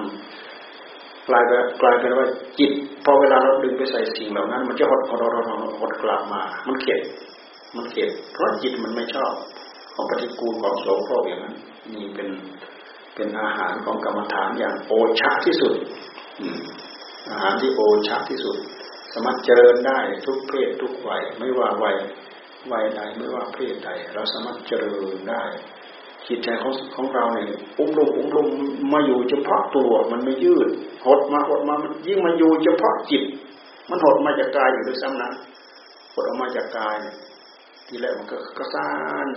[1.27, 2.27] กลายไปกลายเป็นว่า
[2.59, 2.71] จิต
[3.05, 7.01] พอเวลาเราดึงไปใส่สิ่งเหล่านั้น มันจะหดหดหดหดกลับมา มันเข็ด
[7.75, 9.33] มันเข็ดเพราะจิตมันไม่ชอบ
[9.93, 11.55] ของปฏิกูลของโสโครกอย่างนั้น
[11.95, 12.29] นี่เป็น
[13.15, 15.75] เป็นอาหารของกรรมฐานอย่างโอชะที่สุด
[17.31, 18.57] อาหารที่โอชะที่สุด
[19.13, 21.95] สามารถเจริญได้ทุกเพศทุกวัยไม่ว่าวัย
[22.71, 25.43] วัยใดไม่ว่าเพศใดเราสามารถเจริญได้
[26.31, 28.47] จิตใจของของเราเนี่ยอุ้มลงอุ้มลง
[28.93, 30.69] มาอยู่เฉพาะตัว มันไม่ยืด
[31.05, 33.23] หดมาหดมามันยิ่งมาอยู่เฉพาะจิต
[33.89, 35.31] มันหดมาจากกายอยู่ด้วยซ้ำนะ
[36.13, 36.97] หดออกมาจากกาย
[37.87, 38.89] ทีแรกมันก็กระสา
[39.25, 39.27] น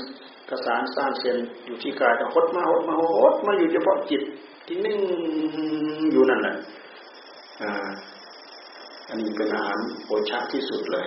[0.51, 4.23] กระสานสร้างเซนอยู่ที่กายแต่หดมาหดมาหดมาอยู่เฉพาะจิต
[4.67, 4.99] ที่นิ่ง
[6.13, 6.57] อยู่นั่นแหละ
[7.63, 7.91] อ่า
[9.09, 11.07] อันนี้เป็นอาหารโอชาที่สุดเลย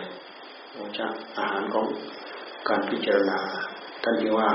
[0.73, 1.85] โอชาอาหารของ
[2.67, 3.39] การพิจารณา
[4.03, 4.49] ท่านเรียกว่า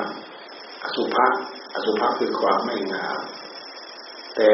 [0.84, 1.26] อสุภะ
[1.74, 3.20] อสุภะคือความไม่งาม
[4.36, 4.52] แต่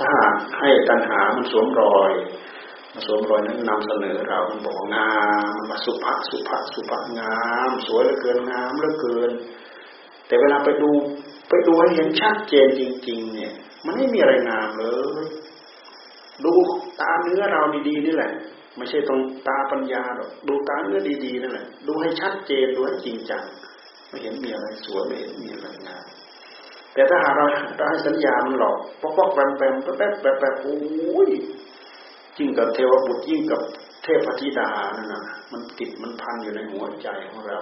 [0.00, 0.12] ถ้า
[0.58, 2.12] ให้ตัณหามันสวมรอย
[2.92, 5.10] มาสวมรอยนั้นนำเสนอเรา มันบอกงา
[5.52, 7.38] มมาสุภะสุภะสุภะงา
[7.68, 9.30] ม สวยเหลือเกินงามเหลือเกิน
[10.26, 10.90] แต่เวลาไปดู
[11.48, 13.52] ไปดูให้เห็นชัดเจนจริง ๆ เนี่ย
[13.86, 14.84] มันไม่มีอะไรงามเล
[15.24, 15.26] ย
[16.44, 16.52] ดู
[17.00, 18.32] ตาเนื้อเราดีๆนี่แหละ
[18.76, 23.44] ไม่ใช่ตรงตาปัญญาหรอกดูตาเนื้อดีๆนั่นแหละ ดูให้ชัดเจนดูให้จริงจัง
[24.08, 26.04] ไม่เห็นมีอะไรสวยไม่เห็นมีอะไรงาม
[26.94, 31.30] แต่ถ้าหากเราเราให้สัญญามันหลอกปอกปอกแปมแปมแป๊บแป๊บแป๊บโอ้ย
[32.38, 33.60] ยิ่งกับเทวบุตรยิ่งกับ
[34.02, 37.58] เทพธิดานั่นนะมันติดมันพันอยู่ในหัวใจของเรา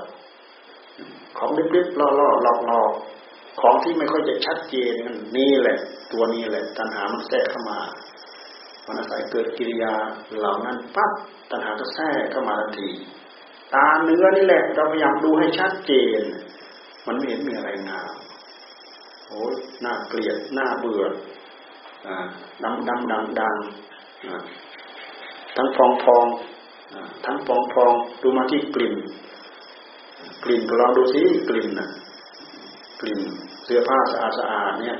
[1.39, 2.93] ของเล็กๆล่อๆหลอกหลอก
[3.61, 4.95] ของที่ไม่ค่อยจะชัดเจน
[5.37, 5.79] นี่แหละ
[6.13, 7.81] ตัวนี้แหละ ตัณหามันแทรกเข้ามา
[8.87, 9.95] มันอาศัยเกิดกิริยา
[10.39, 11.13] เหล่านั้นปั๊บ
[11.51, 12.89] ตัณหาก็แทรกเข้ามาทันที
[13.75, 16.23] ตาเนื้อนี่แหละ เราพยายามดูให้ชัดเจน
[17.07, 18.15] มันไม่เห็นมีอะไรงาม
[19.29, 21.03] โอ้ยน่าเกลียดน่าเบื่อ
[22.65, 23.57] ดำดำดังดัง
[25.57, 26.27] ทั้งฟองฟอง
[27.25, 28.95] ทั้งฟองฟองดูมาที่กลิ่น
[30.45, 31.89] กลิ่นลองดูสิกลิ่นนะ
[33.01, 33.21] กลิ่น
[33.65, 34.99] เสื้อผ้าสะอาดสะอาดเนี่ย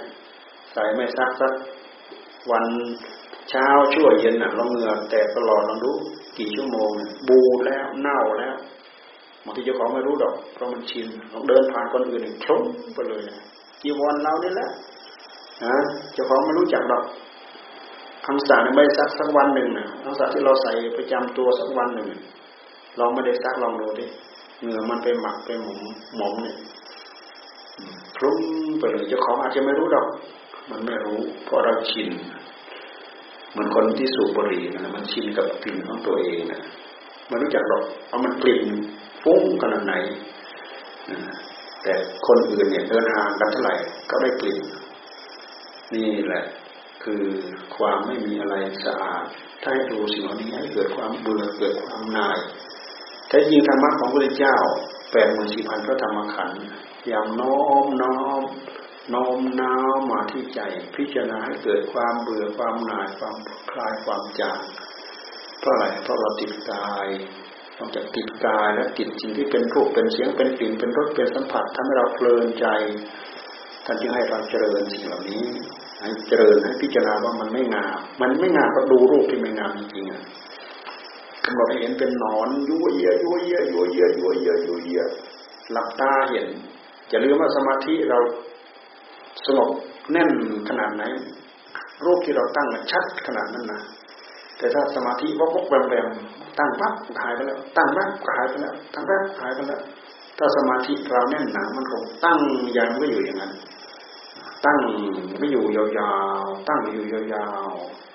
[0.73, 1.53] ใส่ไม่ซักสัก
[2.51, 2.65] วัน
[3.51, 5.93] เช้าชั่วเย็นน่ะลองเหงื่อแตกตลอดลองดู
[6.39, 6.91] กี่ชั่วโมง
[7.29, 8.57] บูแล้วเน่าแล้ว
[9.45, 12.63] บางทีเจ้าของไม่รู้ดอกเพราะมันชินลองเดินผ่านคนอื่นคลุ้ม
[12.95, 13.23] ไปเลย
[13.83, 14.69] จีวรเรานี่แหละ
[15.65, 15.77] ฮะ
[16.13, 17.05] เจ้าของไม่รู้จักดอก
[18.27, 22.09] คำสั่งไม่ซักสักวันหนึ่งนะคำสั่งที่เราใส่ประจำตัวสักวันหนึ่ง
[22.99, 24.07] ลองไม่ได้ซักลองดูดิ
[24.61, 25.79] เหงื่อมันไปหมักไปหมุน
[26.17, 26.57] หมองเนี่ย
[28.17, 28.39] คลุ้ม
[28.79, 30.07] ไปเลยเจ้าของอาจจะไม่รู้ดอก
[30.71, 32.11] มันไม่รู้ เพราะเราชิน
[33.57, 36.63] มือนคนที่สูบบุหรี่นะมันชินกับกลิ่นของตัวเองนะ
[37.31, 38.63] มันรู้จักหรอกเอามันกลิ่น
[39.23, 39.95] ฟุ้งขนาดไหน
[41.83, 41.93] แต่
[42.27, 43.77] คนอื่นเนี่ยเดินทางกันเท่าไหร่
[44.11, 44.59] ก็ได้กลิ่น
[45.95, 46.45] นี่แหละ
[47.05, 47.23] คือ
[47.77, 49.25] ความไม่มีอะไรสะอาด
[49.63, 52.39] ถ้าให้ดูสิ่งนี้ให้เกิดความเบื่อเกิดความนาย
[53.29, 54.57] แต่จริงธรรมะของพระเจ้า
[55.13, 56.63] แปดหมื่นสี่พันพระธรรมขันธ์
[57.09, 58.43] อย่างน้อมน้อม
[59.13, 60.61] น้อมน้าวมาที่ใจ
[60.97, 63.37] พิจารณาให้เกิดความเบื่อความหน่ายความ
[63.71, 64.63] คลายความจาง
[65.61, 67.07] เพราะอะไรเพราะเราติดกาย
[67.79, 72.67] นอกจากติดกายและติดสิ่งที่เป็นรูปเป็นเสียงเป็นกลิ่นเป็นรสเป็นสัมผัสทำให้เราเพลินใจ
[73.85, 75.45] ท่านจึงให้เราเจริญสิ่งเหล่านี้
[76.01, 80.23] ให้เจริญให้พิจารณาว่ามันไม่งาม มันไม่งามก็ดูรูปที่ไม่งามจริงๆอะ
[81.45, 85.03] กำหนดเห็นเป็นหนอนยั่วเยียยั่วเยียยั่วเยียยั่วเยียยั่วเยีย
[85.73, 86.49] หลับตาเห็น
[87.11, 88.19] จะลืมว่าสมาธิเรา
[89.47, 89.71] สงบ
[90.13, 90.31] แน่น
[90.69, 91.05] ขนาดไหน
[92.05, 93.83] รูปที่เราตั้งชัดขนาดนั้นนะ
[94.59, 96.09] แต่ถ้าสมาธิวกวกแวมแวม
[96.59, 99.81] ตั้งปั๊บหายไปแล้ว ตั้งปั๊บหายไปแล้วตั้งปั๊บหายไปแล้ว
[100.39, 102.39] ถ้าสมาธิเราแน่นหนามันคงตั้ง
[102.79, 103.53] ยังไม่อยู่อย่างนั้น
[104.65, 104.79] ตั้ง
[105.39, 105.85] ไม่อยู่ยา
[106.41, 107.69] วๆตั้งอยู่ยาว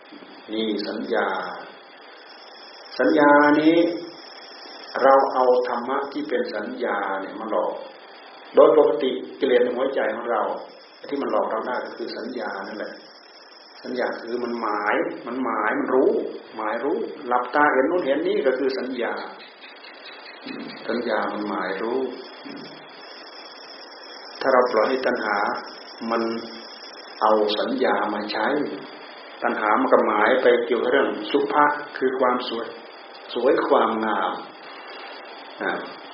[0.04, 1.28] ๆนี่สัญญา
[3.00, 3.76] สัญญานี้
[5.04, 7.74] เราเอาธรรมะที่เป็นสัญญาเนี่ยมาหลอก
[8.56, 10.42] โดยปกติกิเลสในหัวใจของเรา
[11.08, 12.94] ที่มันหลอกเราได้ก็คือสัญญานั่นแหละ
[13.84, 14.96] สัญญาคือมันหมาย
[15.28, 16.12] มันหมายมันรู้
[16.56, 19.14] หมายรู้หลับตาเห็นนู้นเห็นนี่ก็คือสัญญา
[20.88, 22.00] สัญญามันหมายรู้
[24.42, 25.38] ถ้าเราปล่อยให้ตัณหา
[26.12, 26.22] มัน
[27.22, 28.48] เอาสัญญามาใช้
[29.44, 32.68] ตัณหามันก็หมายไปเกี่ยวกับเรื่องสุภาพคือความสวย
[33.34, 34.34] สวยความงาม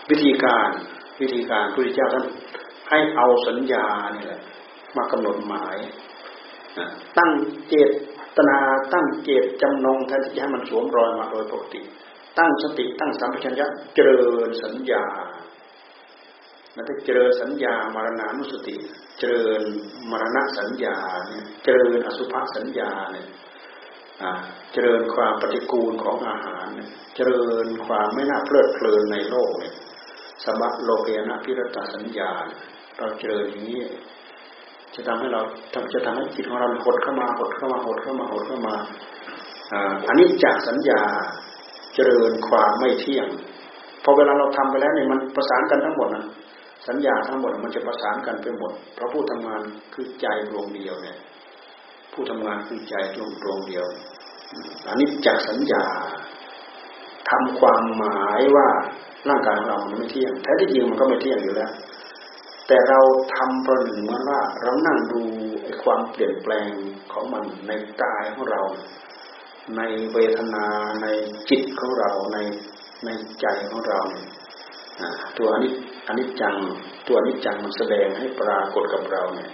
[0.10, 0.70] วิธีการ
[1.22, 2.26] วิธีการพระพุทธเจ้าท่าน
[2.90, 4.42] ให้เอาสัญญานี่แหละ
[4.98, 5.78] มากำหนดหมาย
[7.18, 7.32] ตั้ง
[7.70, 7.76] เจ
[8.38, 8.60] ตนา
[8.94, 11.82] ตั้งเจตจำนงแทนที่จะให้มันสวมรอยมาโดยปกติ
[12.38, 15.06] ตั้งสติตั้งสัมปชัญญะเจริญสัญญา
[16.74, 18.76] แล้วก็เจริญสัญญามรณานุสติ
[19.20, 19.62] เจริญ
[20.12, 23.28] มรณะสัญญาเนี่ยเจริญอสุภสัญญาเนี่ย
[24.74, 29.76] เจริญความปฏิกูลของอาหารเนี่ยเจริญความไม่น่าเพลิดเพลินในโลกเนี่ย
[30.44, 32.32] สมะโลเกนะพิรตสัญญา
[32.98, 33.82] เราเจริญอย่างนี้
[34.96, 35.42] จะทำให้เรา
[35.94, 38.76] จะทำให้จิตของเราหดเข้ามาหดเข้ามาหดเข้ามาหดเข้ามา
[40.08, 41.02] อันนี้จากสัญญา
[41.96, 43.28] เจริญความไม่เที่ยง
[44.04, 46.26] พอเวลาเราทำไปแล้วเนี่ยมันประสานกันทั้งหมดนะ
[46.88, 49.62] สัญญาทั้งหมดมันจะประสานกันไปหมด เพราะผู้ทำงาน
[49.94, 51.18] คือใจดวงเดียวเนี่ย
[52.14, 53.86] ผู้ทำงานคือใจดวงดวงเดียว
[54.88, 55.84] อันนี้จากสัญญา
[57.30, 58.68] ทำความหมายว่า
[59.30, 61.72] ร่างกายของเรามันไม่เที่ยง แท้ที่จริงมันก็ไม่เที่ยงอยู่แล้ว
[62.68, 63.00] แต่เรา
[63.36, 65.22] ทำประหนึ่งมือนว่า เรานั่งดู
[65.64, 66.70] ไอ้ความเปลี่ยนแปลง
[67.14, 67.72] ของมันใน
[68.04, 68.62] กายของเรา
[69.78, 69.82] ใน
[70.14, 70.66] เวทนา
[71.02, 71.08] ใน
[71.50, 72.38] จิตของเราใน
[73.06, 73.10] ใน
[73.42, 74.00] ใจของเรา
[75.38, 75.74] ตัวอนิจ
[76.08, 76.56] อนิจจัง
[77.08, 79.50] ตัวอนิจจังมันแสดงให้ปรากฏกับเราเนี่ย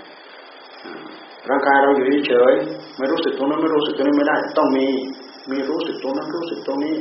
[1.50, 2.54] ร่างกายเราอยู่เฉย
[2.97, 4.88] ไม่รู้สึกตรงนั้นไม่รู้สึกตรงนี้ไม่ได้ ต้องมี
[5.52, 6.95] มีรู้สึกตรงนั้นรู้สึกตรงนี้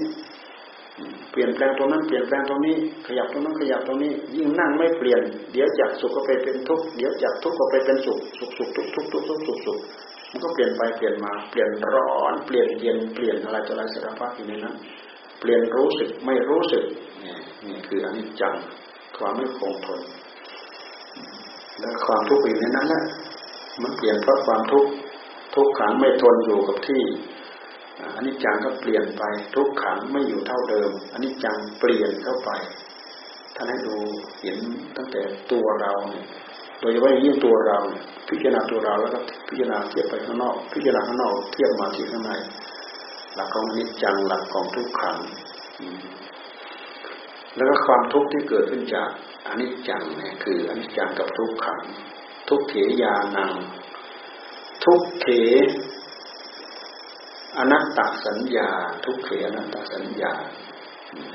[1.31, 5.21] เปลี่ยนแปลงตรงนั้นเปลี่ยนแปลงตรงนี้ ขยับตรงนั้นขยับตรงนี้ ยิ่งนั่งไม่เปลี่ยน
[5.53, 9.79] เดี๋ยวจากสุขก็ไปเป็นทุกข์เดี๋ยวจากทุกข์ก็ไปเป็นสุขสุขสุขทุกข์ทุกข์ทุกข์ทุกข์สุขสุข
[10.31, 14.75] มันก็เปลี่ยนไปเปลี่ยนมาเปลี่ยนร้อนเปลี่ยนเย็นเปลี่ยนอะไรจะอะไรสารพัดอยู่ในนั้น
[15.41, 16.85] เปลี่ยนรู้สึกไม่รู้สึก
[17.25, 17.35] นี่
[17.67, 18.55] นี่คืออนิจจัง
[19.19, 20.01] ความไม่คงทน
[21.81, 23.03] และความทุกข์อยู่ในนั้นแหละ
[23.83, 24.91] มันเปลี่ยนเพราะความทุกข์
[25.55, 27.03] ทุกขังไม่ทนอยู่กับที่
[28.15, 29.23] อันนี้จังก็เปลี่ยนไป
[29.55, 32.51] ทุกขังไม่อยู่เท่าเดิม อันนี้จังเปลี่ยนเข้าไป
[33.55, 33.97] ท่านให้ดู
[34.43, 34.59] เห็น
[34.97, 36.25] ตั้งแต่ตัวเราเนี่ย
[36.81, 37.79] โดยเฉพาะยิ่งตัวเรา
[38.29, 42.33] พิจารณาตัวเราแล้วก็พิจารณาเทียบไปข้างนอก พิจารณาข้างนอกเทียบมาที่ข้างใน
[43.35, 45.19] หลักของอนิจจังหลักของทุกขัง
[47.57, 49.11] แล้วก็ความทุกข์ที่เกิดขึ้นจาก
[49.47, 51.83] อนิจจังเนี่ยคืออนิจจังกับทุกขัง
[52.49, 53.53] ทุกเขยานัง
[54.85, 55.27] ทุกเข
[57.59, 58.71] อนัตตสัญญา
[59.05, 60.33] ทุกเขอนัตตสัญญา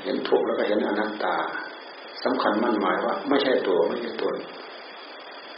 [0.02, 1.36] เห็นทุกแล้วก็เห็นอนัตตา
[2.24, 4.36] สำคัญมั่นหมายว่า ไม่ใช่ตัวไม่ใช่ตน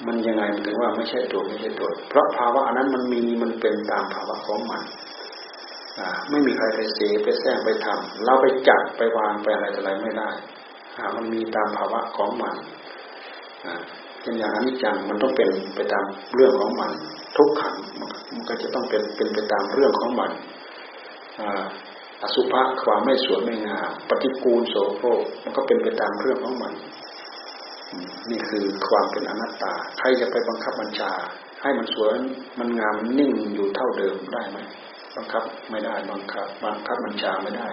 [0.07, 4.83] มันยังไงมันถึงว่าไม่ใช่ตัวไม่ใช่ตนเพราะภาวะอันนั้นมันมีมันเป็นตามภาวะของมัน
[6.31, 10.31] ไม่มีใครไปเสไปแซงไปทำเราไปจับไปวางไปอะไรอะไรไม่ได้
[11.17, 12.57] มันมีตามภาวะของมัน
[14.21, 16.93] เช่นอย่างอนิจจังมันต้องเป็นไปตามเรื่องของมัน
[17.37, 17.77] ทุกขัง
[18.33, 20.31] มันก็จะต้องเป็นเป็นไปตามเรื่องของมัน
[22.23, 26.73] อสุภะความไม่สวยไม่งามปฏิกูลโสโครกมันก็เป็นไปตามเรื่องของมัน
[28.31, 31.13] นี่คือความเป็นอนัตตา ใครจะไปบังคับบัญชา
[31.63, 32.13] ให้มันสวย
[32.59, 34.59] มันงามนิ่งอยู่เท่าเดิมได้ไหม
[35.17, 37.69] บังคับไม่ได้บังคับ บังคับบัญชาไม่ได้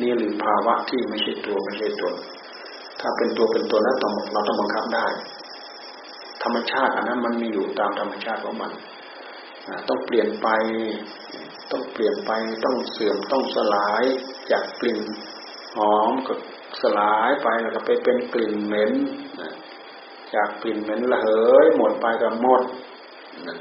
[0.00, 2.14] นี่หรือภาวะที่ไม่ใช่ตัวไม่ใช่ตน
[3.00, 5.06] ถ้าเป็นตัวเป็นตัวแล้วต้องเราต้องบังคับได้
[6.46, 8.72] ธรรมชาติอันนั้นมันมีอยู่ตามธรรมชาติของมัน
[9.88, 10.48] ต้องเปลี่ยนไป
[11.70, 12.32] ต้องเปลี่ยนไป
[12.64, 14.04] ต้องเสื่อม ต้องสลาย
[14.50, 15.00] จากกลิ่น
[15.76, 16.32] หอมก็
[16.82, 18.92] สลายไปแล้วก็ไปเป็นกลิ่นเหม็น
[20.34, 21.28] จากกลิ่นเหม็นระเห
[21.64, 22.62] ยหมดไปก็หมด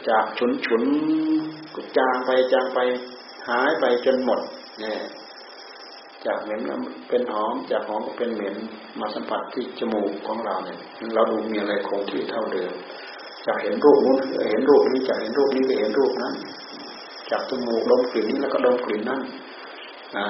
[0.10, 0.84] จากฉุนฉุน
[1.76, 2.80] ก็จางไปจางไป
[3.50, 4.39] หายไปจนหมด
[4.80, 5.00] เนี่ย
[6.26, 6.62] จากเหม็น
[7.10, 8.56] เป็นหอมจากหอมก็เป็นเหม็น
[9.00, 10.78] มาสัมผัสที่จมูกของเราเนี่ย
[11.14, 12.72] เราดูมีอะไรคงที่เท่าเดิม
[13.46, 14.18] จากเห็นรูปนู้น
[14.50, 16.36] เห็นรูปนี้จากเห็นรูปนี้ก็เห็นรูปนั้น
[17.32, 19.22] จากจมูกดมกลิ่นนี้แล้วก็ดมกลิ่นนั้น
[20.18, 20.28] นะ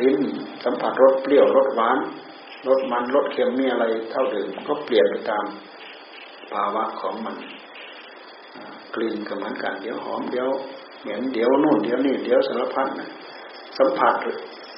[0.00, 0.16] ลิ้น
[0.64, 1.98] สัมผัสรสเปรี้ยวรสหวาน
[2.68, 5.44] รสมันรสเค็มมีอะไรเท่าเดิมก็เปลี่ยนไปตาม
[6.52, 7.36] ภาวะของมัน
[8.94, 10.48] กลิ่นก็เหมือนกันเดี๋ยวหอมเดี๋ยว
[11.02, 12.88] เหม็นเดี๋ยวนู่นเดี๋ยวนี่เดี๋ยวสารพัด
[13.78, 14.14] สัมผัส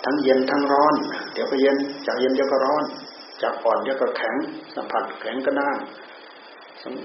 [0.04, 0.94] ทั้งเย็นทั้งร้อน
[1.32, 2.84] เดี๋ยวก็เย็น จากเย็นเดี๋ยวก็ร้อน
[3.42, 4.36] จากอ่อนเดี๋ยวก็แข็ง
[4.74, 5.78] สัมผัสแข็งก็ด้าน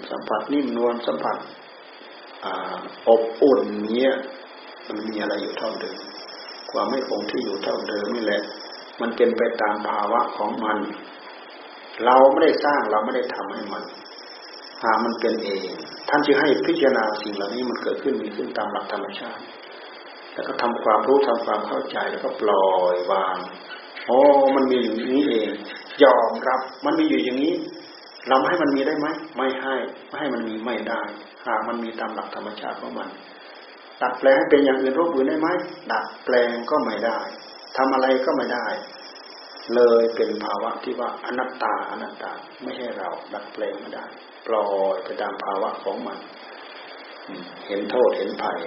[0.09, 1.37] สัมผัสนิ่มนวลสัมผัส
[3.07, 4.11] อบอุ่นเนี้ย
[4.87, 5.97] มันมีอะไรอยู่เท่าเดิม
[6.71, 8.41] ความไม่คงที่อยู่เท่าเดิมนี่แหละ
[9.01, 10.77] มันเป็นไปตามภาวะของมัน
[12.05, 13.83] เราไม่ได้สร้างเราไม่ได้ทำให้มัน
[14.83, 15.69] หามันเป็นเอง
[16.09, 19.41] ท่านจะให้พิจารณาสิ่งเหล่านี้มันเกิดขึ้นมีขึ้นตามหลักธรรมชาติ
[20.37, 23.37] แล้วก็ทำความรู้ทำความเข้าใจแล้วก็ปล่อยวาง
[24.07, 24.21] โอ้
[24.55, 25.51] มันมีอย่างนี้เอง
[26.03, 27.53] ยอมรับ มันมีอยู่อย่างนี้
[28.27, 29.75] เราไม่ให้มันมีได้ไหมไม่ให้
[30.09, 31.01] ไม่ให้มันมีไม่ได้
[31.45, 33.09] หากมันมีตามหลักธรรมชาติของมัน
[34.01, 35.49] ดัดแปลงให้เป็นอย่างอื่นรูปอื่นได้ไหม
[35.91, 37.19] ดัดแปลงก็ไม่ได้
[37.77, 38.67] ทำอะไรก็ไม่ได้
[39.75, 42.31] เลยเป็นภาวะที่ว่าอนัตตาอนัตตา
[42.63, 44.05] ไม่ใช่เรา ดัดแปลงไม่ได้
[44.47, 46.17] ปล่อยไปตามภาวะของมัน
[47.67, 48.59] เห็นโทษเห็นภัย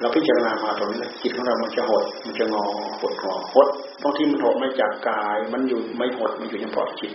[0.00, 2.64] เราพิจารณามาตรงนี้จิตของเรามันจะหด มันจะงอ
[3.00, 3.68] หดงอหด
[4.02, 7.12] บางทีมันหดไม่จากกาย มันอยู่ไม่หดมันอยู่เฉพาะจิต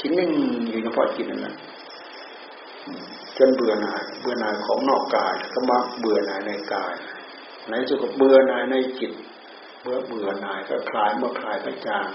[0.00, 0.30] จิตนิ่ง
[0.70, 1.54] อยู่เฉพาะจิตนั่นแหละ
[3.36, 6.94] จนเบื่อหน่าย เบื่อหน่ายของนอกกายก็มาเบื่อหน่ายในกาย
[7.68, 9.12] ในสุดก็เบื่อหน่ายในจิต
[9.82, 12.06] เบื่อเบื่อหน่ายก็คลายเมื่อคลายก็จาง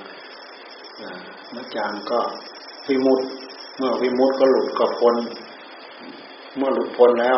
[1.52, 2.20] เมื่อจางก็
[2.88, 3.20] วิมุต
[3.78, 5.16] เมื่อวิมุตก็หลุดก็พ้น
[6.58, 7.38] เมื่อหลุดพ้นแล้ว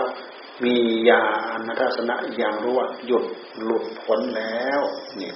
[0.63, 0.75] มี
[1.09, 1.23] ญา
[1.67, 3.25] ณทัศนะอย่างรู้ว่าหยุด
[3.63, 4.81] หลุดพ้นแล้ว
[5.21, 5.31] นี่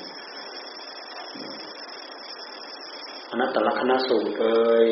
[3.30, 4.88] อนัตตลักนณะสูตรเอ่ย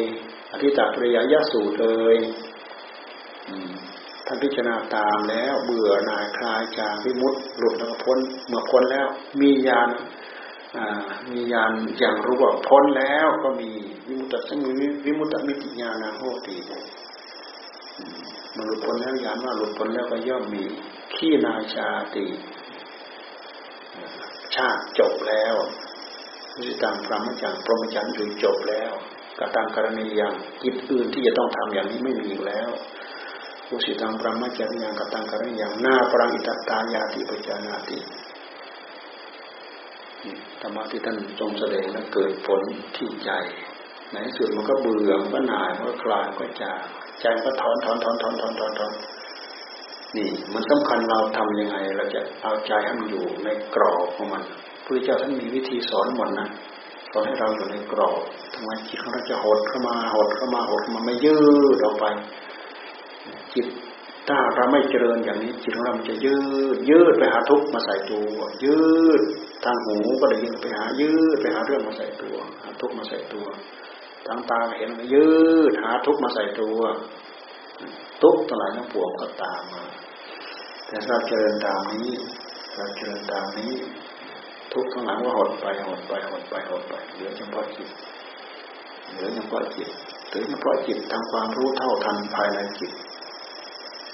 [0.51, 2.17] อธิตาปริยยสูตรเอ่ย
[4.25, 9.07] ท่านพิจารณาตามแล้วเบื่อหน่ายคลายจากวิมุตต์หลุดแล้วพ้นเมื่อพ้นแล้ว
[9.41, 9.89] มีญาณ
[11.31, 13.69] มีญาณอย่างรู้ว่าพ้นแล้วก็มี
[14.07, 14.69] วิมุตตสมุ
[15.05, 16.55] วิมุตตมิติญาณโหติ
[18.55, 20.63] มันหลุดพ้นแล้วญาณว่าหลุดพ้นแล้วก็ย่อมมี
[21.15, 22.25] ขี้นาชาติ
[24.55, 25.55] ชาติจบแล้ว
[26.59, 28.91] วิตังพรหมจังพรหมจันทร์อยู่จบแล้ว
[29.39, 30.33] กตังกรณีอย่าง
[30.63, 32.69] กิจอื่นที่จะต้องทำอย่างนี้ไม่มีแล้ว
[33.69, 37.99] อุสิตังพรหมจันทร์อย่างกตังกรณีอย่างหน้าปรังอิตตายาติปจานาติ
[40.61, 42.61] ธรรมะที่ท่านทรงแสดงนั้นเกิดผล
[42.97, 43.31] ที่ใจ
[44.11, 46.83] ในสุดมันก็เบื่อมันก็หน่ายมันก็คลายก็จาง
[47.21, 48.91] ใจก็ถอนถอนถอนถอนถอนถอนถอน
[50.15, 54.43] นี่มันสำคัญเราทํำยังไง เราจะเอาใจให้มันอยู่ในกรอบของมัน
[54.85, 56.47] พระเจ้าท่านมีวิธีสอนหมดนะ
[57.11, 58.19] สอนให้เราอยู่ในกรอบ
[58.53, 61.37] ทำไมจิตของเราจะหดเข้ามาหดเข้ามาหดเข้ามาไม่ยื
[61.75, 62.05] ดออกไป
[63.53, 63.67] จิต
[64.27, 66.37] ถ้าเราไม่เจริญอย่างนี้จิตของเราจะยื
[66.75, 68.79] ดยืดไปหาทุกข์มาใส่ตัว ยื
[69.19, 69.21] ด
[69.65, 73.45] ทางหูก็ได้ยินไปหายืดไปหาเรื่องมาใส่ตัวหาทุกข์มาใส่ตัว
[74.27, 75.27] ทางตาเห็นยื
[75.71, 76.81] ดหาทุกมาใส่ตัว
[78.21, 79.83] ทุกข์ทั้งหลายทั้งปวงก็ตามมา
[80.87, 82.11] แต่ถ้าเจริญตามนี้
[82.75, 83.73] เราเจริญตามนี้
[84.73, 87.89] ทุกข์ข้างหลังว่าหดไปหดไปหดไปหดไปเหลือเฉพาะจิต
[89.13, 89.89] เหลือเฉพาะจิต
[90.33, 92.91] ถึงเฉพาะจิตทำความรู้เท่าทันภายในจิต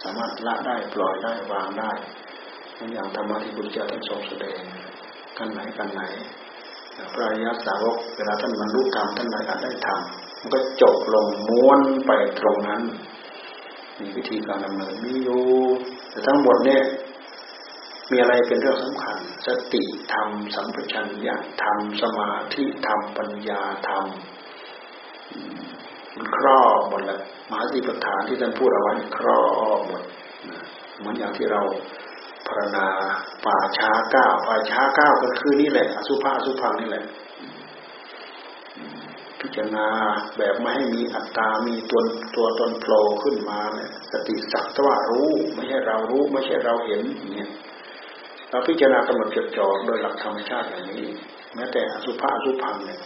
[0.03, 1.91] สามารถละได้ปล่อยได้วางได้
[2.77, 4.59] อนอย่างธรรมะที่พุทธเจ้าท่านทรงแสดง
[5.37, 6.01] กันไหนกันไหน
[7.13, 12.81] พระอริยสาวกเวลาท่านบรรลุธรรมท่านได้ได้ทำมันก็จบลงม้วนไปตรงนั้น
[13.99, 15.43] มีวิธีการดำเนินมีอยู่
[16.09, 16.83] แต่ทั้งหมดเนี่ย
[18.11, 24.05] มีอะไรเป็นเรื่องสำคัญ สติธรรมสัมปชัญญะธรรมสมาธิธรรมปัญญาธรรม
[26.15, 29.41] มันครอบหมดแล้วมหาสิปฐานที่ท่านพูดเอาไว้ครอ
[29.77, 30.03] บหมด
[30.97, 31.61] เหมือนอย่างที่เรา
[32.47, 32.87] พารณา
[33.45, 37.05] ป่าช้าเก้าป่าช้าเก้าก็คือนี่แหละอสุภาอสุพังนี่แหละ
[39.39, 39.87] พิจารณา
[40.37, 42.01] แบบไม่ให้มีอัตตา มีตัว
[42.35, 47.01] ตัวตนโผล่ขึ้นมาเนี่ยสติสักตว่ารู้ไม่ใช่เรารู้ไม่ใช่เราเห็น
[47.35, 47.49] เนี่ย
[48.49, 51.09] เราพิจารณากำหนดจดจ่อโดยหลักธรรมชาติอย่างนี้
[51.55, 53.01] แม้แต่อสุภะอสุพังเนี่ย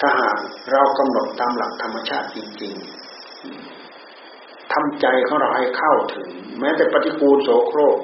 [0.00, 0.36] ถ้าหาก
[0.72, 2.74] เรากำหนดตามหลักธรรมชาติจริง
[3.52, 6.28] ๆทำใจของเราให้เข้าถึง
[6.60, 7.98] แม้แต่ปฏิกูลโสโครก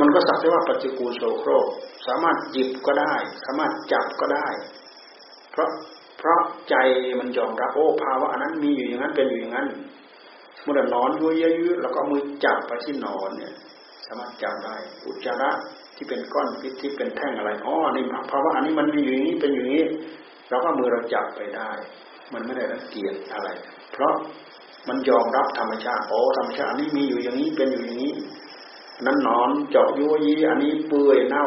[0.00, 1.66] มันก็สักแต่ว่าปฏิกูลโสโครก
[2.06, 4.48] สามารถหยิบก็ได้ สามารถจับก็ได้
[5.52, 5.68] เพราะ
[6.18, 6.74] เพราะใจ
[7.18, 9.68] มันยอมรับโอ้ภาวะอันนั้นมีอยู่อย่างนั้นเป็นอยู่อย่างนั้น
[10.62, 13.54] เมื่อนอนยุ่ยยุ่ยแล้วก็มือจับไปที่นอนเนี่ย
[14.06, 15.50] สามารถจำได้ อุจจาระ
[15.96, 19.82] ที่เป็นก้อนพิษที่เป็นแท่งอะไรอ๋อนี่ภาวะอันนี้มันมีอยู่อย่างนี้เป็นอย่างนี้
[20.50, 21.70] เราก็มือเราจับไปได้
[22.32, 23.48] มันไม่ได้รังเกียจอะไร
[23.92, 24.14] เพราะ
[24.88, 28.12] มันยอมรับธรรมชาติโอ้ธรรมชาตินี้มีอยู่อย่างนี้เป็นอยู่อย่างนี้
[29.06, 31.46] นั้นนอนเจาะยุยยีอันนี้เปื่อยเน่า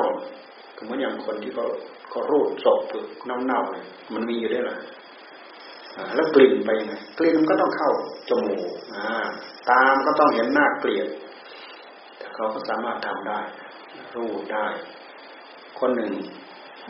[0.83, 1.65] เหมือนอย่างคนที่เขา
[2.09, 3.83] เขารูดศพเปลือกเน่าเน่าเลย
[4.13, 4.77] มันมีอยู่ได้หรอ
[6.15, 7.91] แล้วกลิ่นไปไงกลิ่นมันก็ต้องเข้า
[8.29, 8.69] จมูก
[9.69, 11.07] ตามก็ต้องเห็นหน้าเกลียด
[12.35, 13.39] เขาก็สามารถทำได้
[14.15, 14.65] รู้ได้
[15.79, 16.11] คนหนึ่ง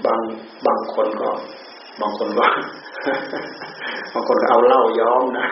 [0.05, 0.20] บาง
[0.66, 1.30] บางคนก็
[2.01, 2.51] บางคนว่า
[4.14, 5.47] บางคนเอาเหล้าย้อมนะ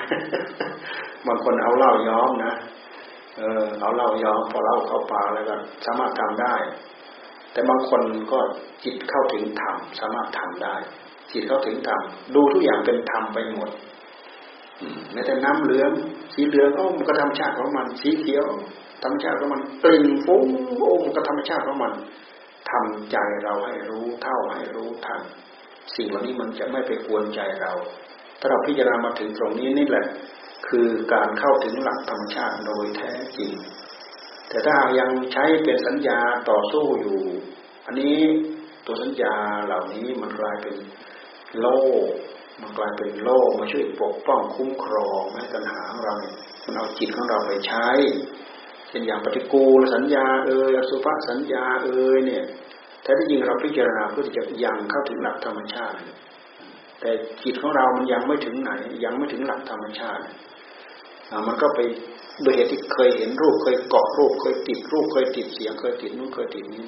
[1.28, 2.54] บางคนเอาเหล้าย้อมนะ
[3.40, 6.56] เออเอาเล้าย้อมพอเล้าเข้าปากแล้วก็สามารถทำได้
[7.52, 8.40] แต่บางคนก็
[8.84, 10.76] จิตเข้าถึงธรรมสามารถทำได้
[11.34, 12.02] จิตเข้าถึงธรรม
[12.36, 13.70] ดูทุกอย่างเป็นธรรมไปหมด
[15.14, 15.92] แม้แต่น้ำเหลือง
[16.34, 18.46] สีเหลืองอ้มันก็ธรรมชาติของมัน สีเขียว
[19.04, 20.46] ธรรมชาติของมันกลิ่นฟุ้ง
[20.78, 21.94] โอ้มันก็ธรรมชาติของมัน
[22.72, 25.22] ทำใจเราให้รู้เท่าให้รู้ทัน
[25.96, 27.74] สิ่งเหล่านี้มันจะไม่ไปกวนใจเรา
[28.40, 30.06] ถ้าเราพิจารณามาถึงตรงนี้นี่แหละ
[30.70, 33.52] คือการเข้าถึงหลักธรรมชาติโดยแท้จริง
[34.50, 37.20] แต่ถ้ายังใช้เป็นสัญญาต่อสู้อยู่
[37.86, 38.16] อันนี้
[38.86, 40.76] ตัวสัญญาเหล่านี้มันกลายเป็น
[41.62, 41.68] โล
[42.06, 42.10] ก
[42.62, 47.88] มันกลายเป็นโลกมาช่วยปกป้องคุ้มครองให้ตัณหาของเราเนี่ยมันเอาจิตของเราไปใช้
[48.88, 52.44] เช่นอย่างปฏิกูลสัญญาเอ่ยอสุภสัญญาเอ่ยเนี่ย
[53.04, 55.98] แท้ที่จริงเราพิจารณาเพื่อที่จะยังเข้าถึงหลักธรรมชาติ
[57.02, 57.12] แต่
[57.44, 58.72] จิตของเรามันยังไม่ถึงไหน
[59.04, 60.24] ยังไม่ถึงหลักธรรมชาติ
[61.48, 61.80] มันก็ไป
[62.42, 66.84] โดยเหตุที่เคยเห็นรูปเคยเกาะรูป เคยติดรูปเคยติดเสียงเคยติดนู้นเคยติดนี้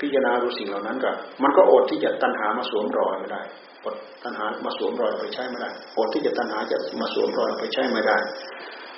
[0.00, 1.10] พิจารณาดูสิ่งเหล่านั้นก็
[1.42, 3.42] มันก็อดที่จะตัณหามาสวมรอยไม่ได้
[3.84, 8.16] อดตัณหามาสวมรอยไปใช้ไม่ได้อดที่จะตัณหาจะมาสวมรอยไปใช้ไม่ได้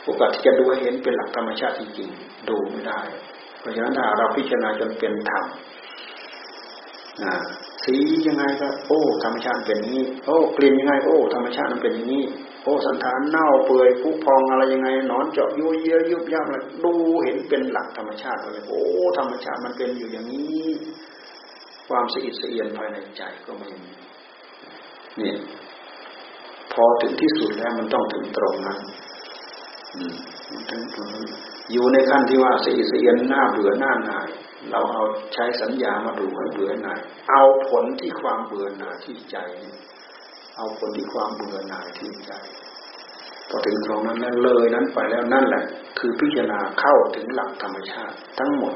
[0.04, 3.00] โอกาสที่จะดูเห็นเป็นหลักธรรมชาติจริงๆดูไม่ได้
[3.60, 5.44] เพราะฉะนั้นถ้าเราพิจารณาจนเป็นธรรม
[7.24, 7.36] นะ
[7.88, 12.24] สียังไงก็ โอ้ ธรรมชาติเป็นนี้ โอ้กลิ่นยังไง โอ้ ธรรมชาติมันเป็นอย่างนี้
[12.62, 16.92] โอ้สันฐานเน่าเปื่อยผุพองอะไรยังไงนอนเจาะยุ่ยเยอะยุบยับอะไรดู
[17.24, 18.80] เห็นเป็นหลักธรรมชาติเลยโอ้
[19.18, 20.66] ธรรมชาติมันเป็นอยู่อย่างนี้
[21.88, 23.92] ความสะอิดสะเอียนภายในใจก็ไม่มี
[25.18, 25.36] เนี่ย
[26.72, 28.78] พอถึงที่สุดแล้วมันต้องถึงตรงนั้น
[30.70, 31.24] ถึงตรงนั้น
[31.72, 34.28] อยู่ในขั้นที่ว่าสะอิดสะเอียนหน้าเบื่อหน้าหน่าย
[34.70, 35.04] เราเอา
[35.34, 37.00] ใช้สัญญามาดูให้เบื่อหน่าย
[37.30, 39.36] เอาผลที่ความเบื่อหน่ายที่ใจ
[40.56, 42.32] เอาผลที่ความเบื่อหน่ายที่ใจ
[43.48, 45.64] พอถึงตรงนั้นแล้วเลยนั้นไปแล้วนั่นแหละ
[45.98, 48.74] คือพิจารณาเข้าถึงหลักธรรมชาติทั้งหมด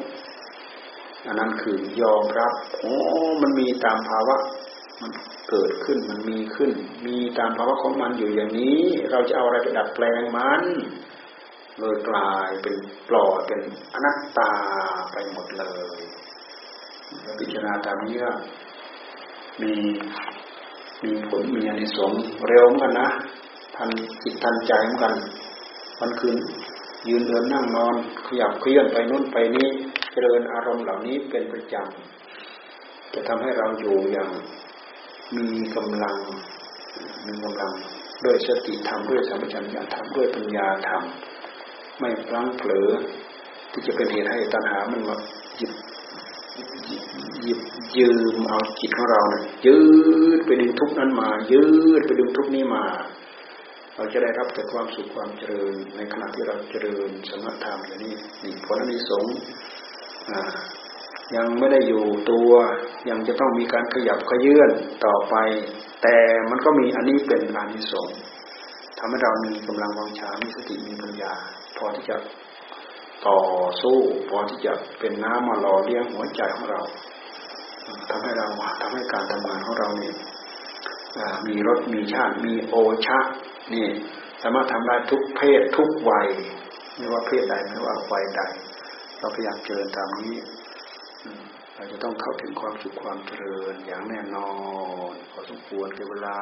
[1.27, 2.97] อันนั้นคือยอมรับโอ้
[3.43, 4.37] มันมีตามภาวะ
[5.01, 5.11] มัน
[5.51, 6.73] เกิดขึ้นมันมีขึ้น
[7.07, 8.81] มีตามภาวะของมันอยู่อย่างนี้
[9.11, 10.63] เราจะเอาอะไรไปดัดแปลงมัน
[11.79, 12.77] เลยกลายเป็น
[13.09, 13.61] ปล่อยเป็น
[13.95, 14.51] อนัตตา
[15.13, 15.65] ไปหมดเล
[15.99, 16.01] ย
[17.39, 18.33] พิจารณาตามนี้ก็
[19.61, 19.73] มี
[21.05, 23.09] มีผลมีอนิสงส์เร็วเหมือนกันนะ
[23.77, 23.89] ทัน
[24.23, 25.15] จิตทันใจเหมือนกัน
[26.01, 26.37] วันคืน
[27.09, 27.95] ยืนเดินนั่งนอน
[28.27, 29.69] ขยับเคลื่อนไปนู่นไปนี้
[30.13, 34.31] เจริญอารมณ์เหล่านี้เป็นประจำจะทำให้เราอยู่อย่าง
[35.37, 36.17] มีกำลัง
[37.27, 37.73] มีกำลัง
[38.25, 41.03] ด้วยสติธรรมด้วยสัมปชัญญะธรรมด้วยปัญญาธรรม
[41.99, 42.89] ไม่พลั้งเผลอ
[43.73, 45.17] ที่จะเป็นเหตุให้ตัณหามันมา
[45.57, 45.73] หยิบ
[47.43, 47.61] หยิบ
[47.97, 49.79] ยืมเอาจิตของเราเนี่ยยื
[50.39, 51.63] ดไปดึงทุกนั้นมา ยื
[52.01, 52.85] ดไปดึงทุกนี้มา
[53.97, 59.25] เราจะได้รับแต่ความสุขความเจริญ ในขณะที่เราเจริญสมถะอย่างนี้นี่ผลนิสง
[61.37, 62.51] ยังไม่ได้อยู่ตัว
[63.11, 64.71] ยังจะต้องมีการขยับขยื่น
[65.05, 65.35] ต่อไป
[66.03, 66.17] แต่
[66.51, 68.19] มันก็มีอันนี้เป็นอานิสงส์
[68.99, 71.35] ทำให้เรามีกำลังวังชามีสติมีปัญญา
[71.83, 72.17] อที่จะ
[73.27, 73.41] ต่อ
[73.83, 76.81] สู้พอที่จะเป็นน้ำมาหล่อเลี้ยงหัวใจของเรา
[78.11, 78.47] ทำให้เรา
[78.81, 80.15] ทำให้การทำงานของเราเนี่ย
[81.47, 82.77] มีรสมีชาติมีโอ
[83.07, 83.19] ชะ
[83.73, 83.87] นี่
[84.43, 86.29] สามารถทำได้ทุกเพศทุกวัย
[86.97, 88.43] ไม่ว่าเพศใดไม่ว่าวัยใด
[89.19, 90.37] เราพยายามเจริญตามนี้
[91.75, 94.51] เราจะต้องเข้าถึงความสุขความเจริญอย่างแน่นอ
[95.13, 96.39] นพอสมควรเวลา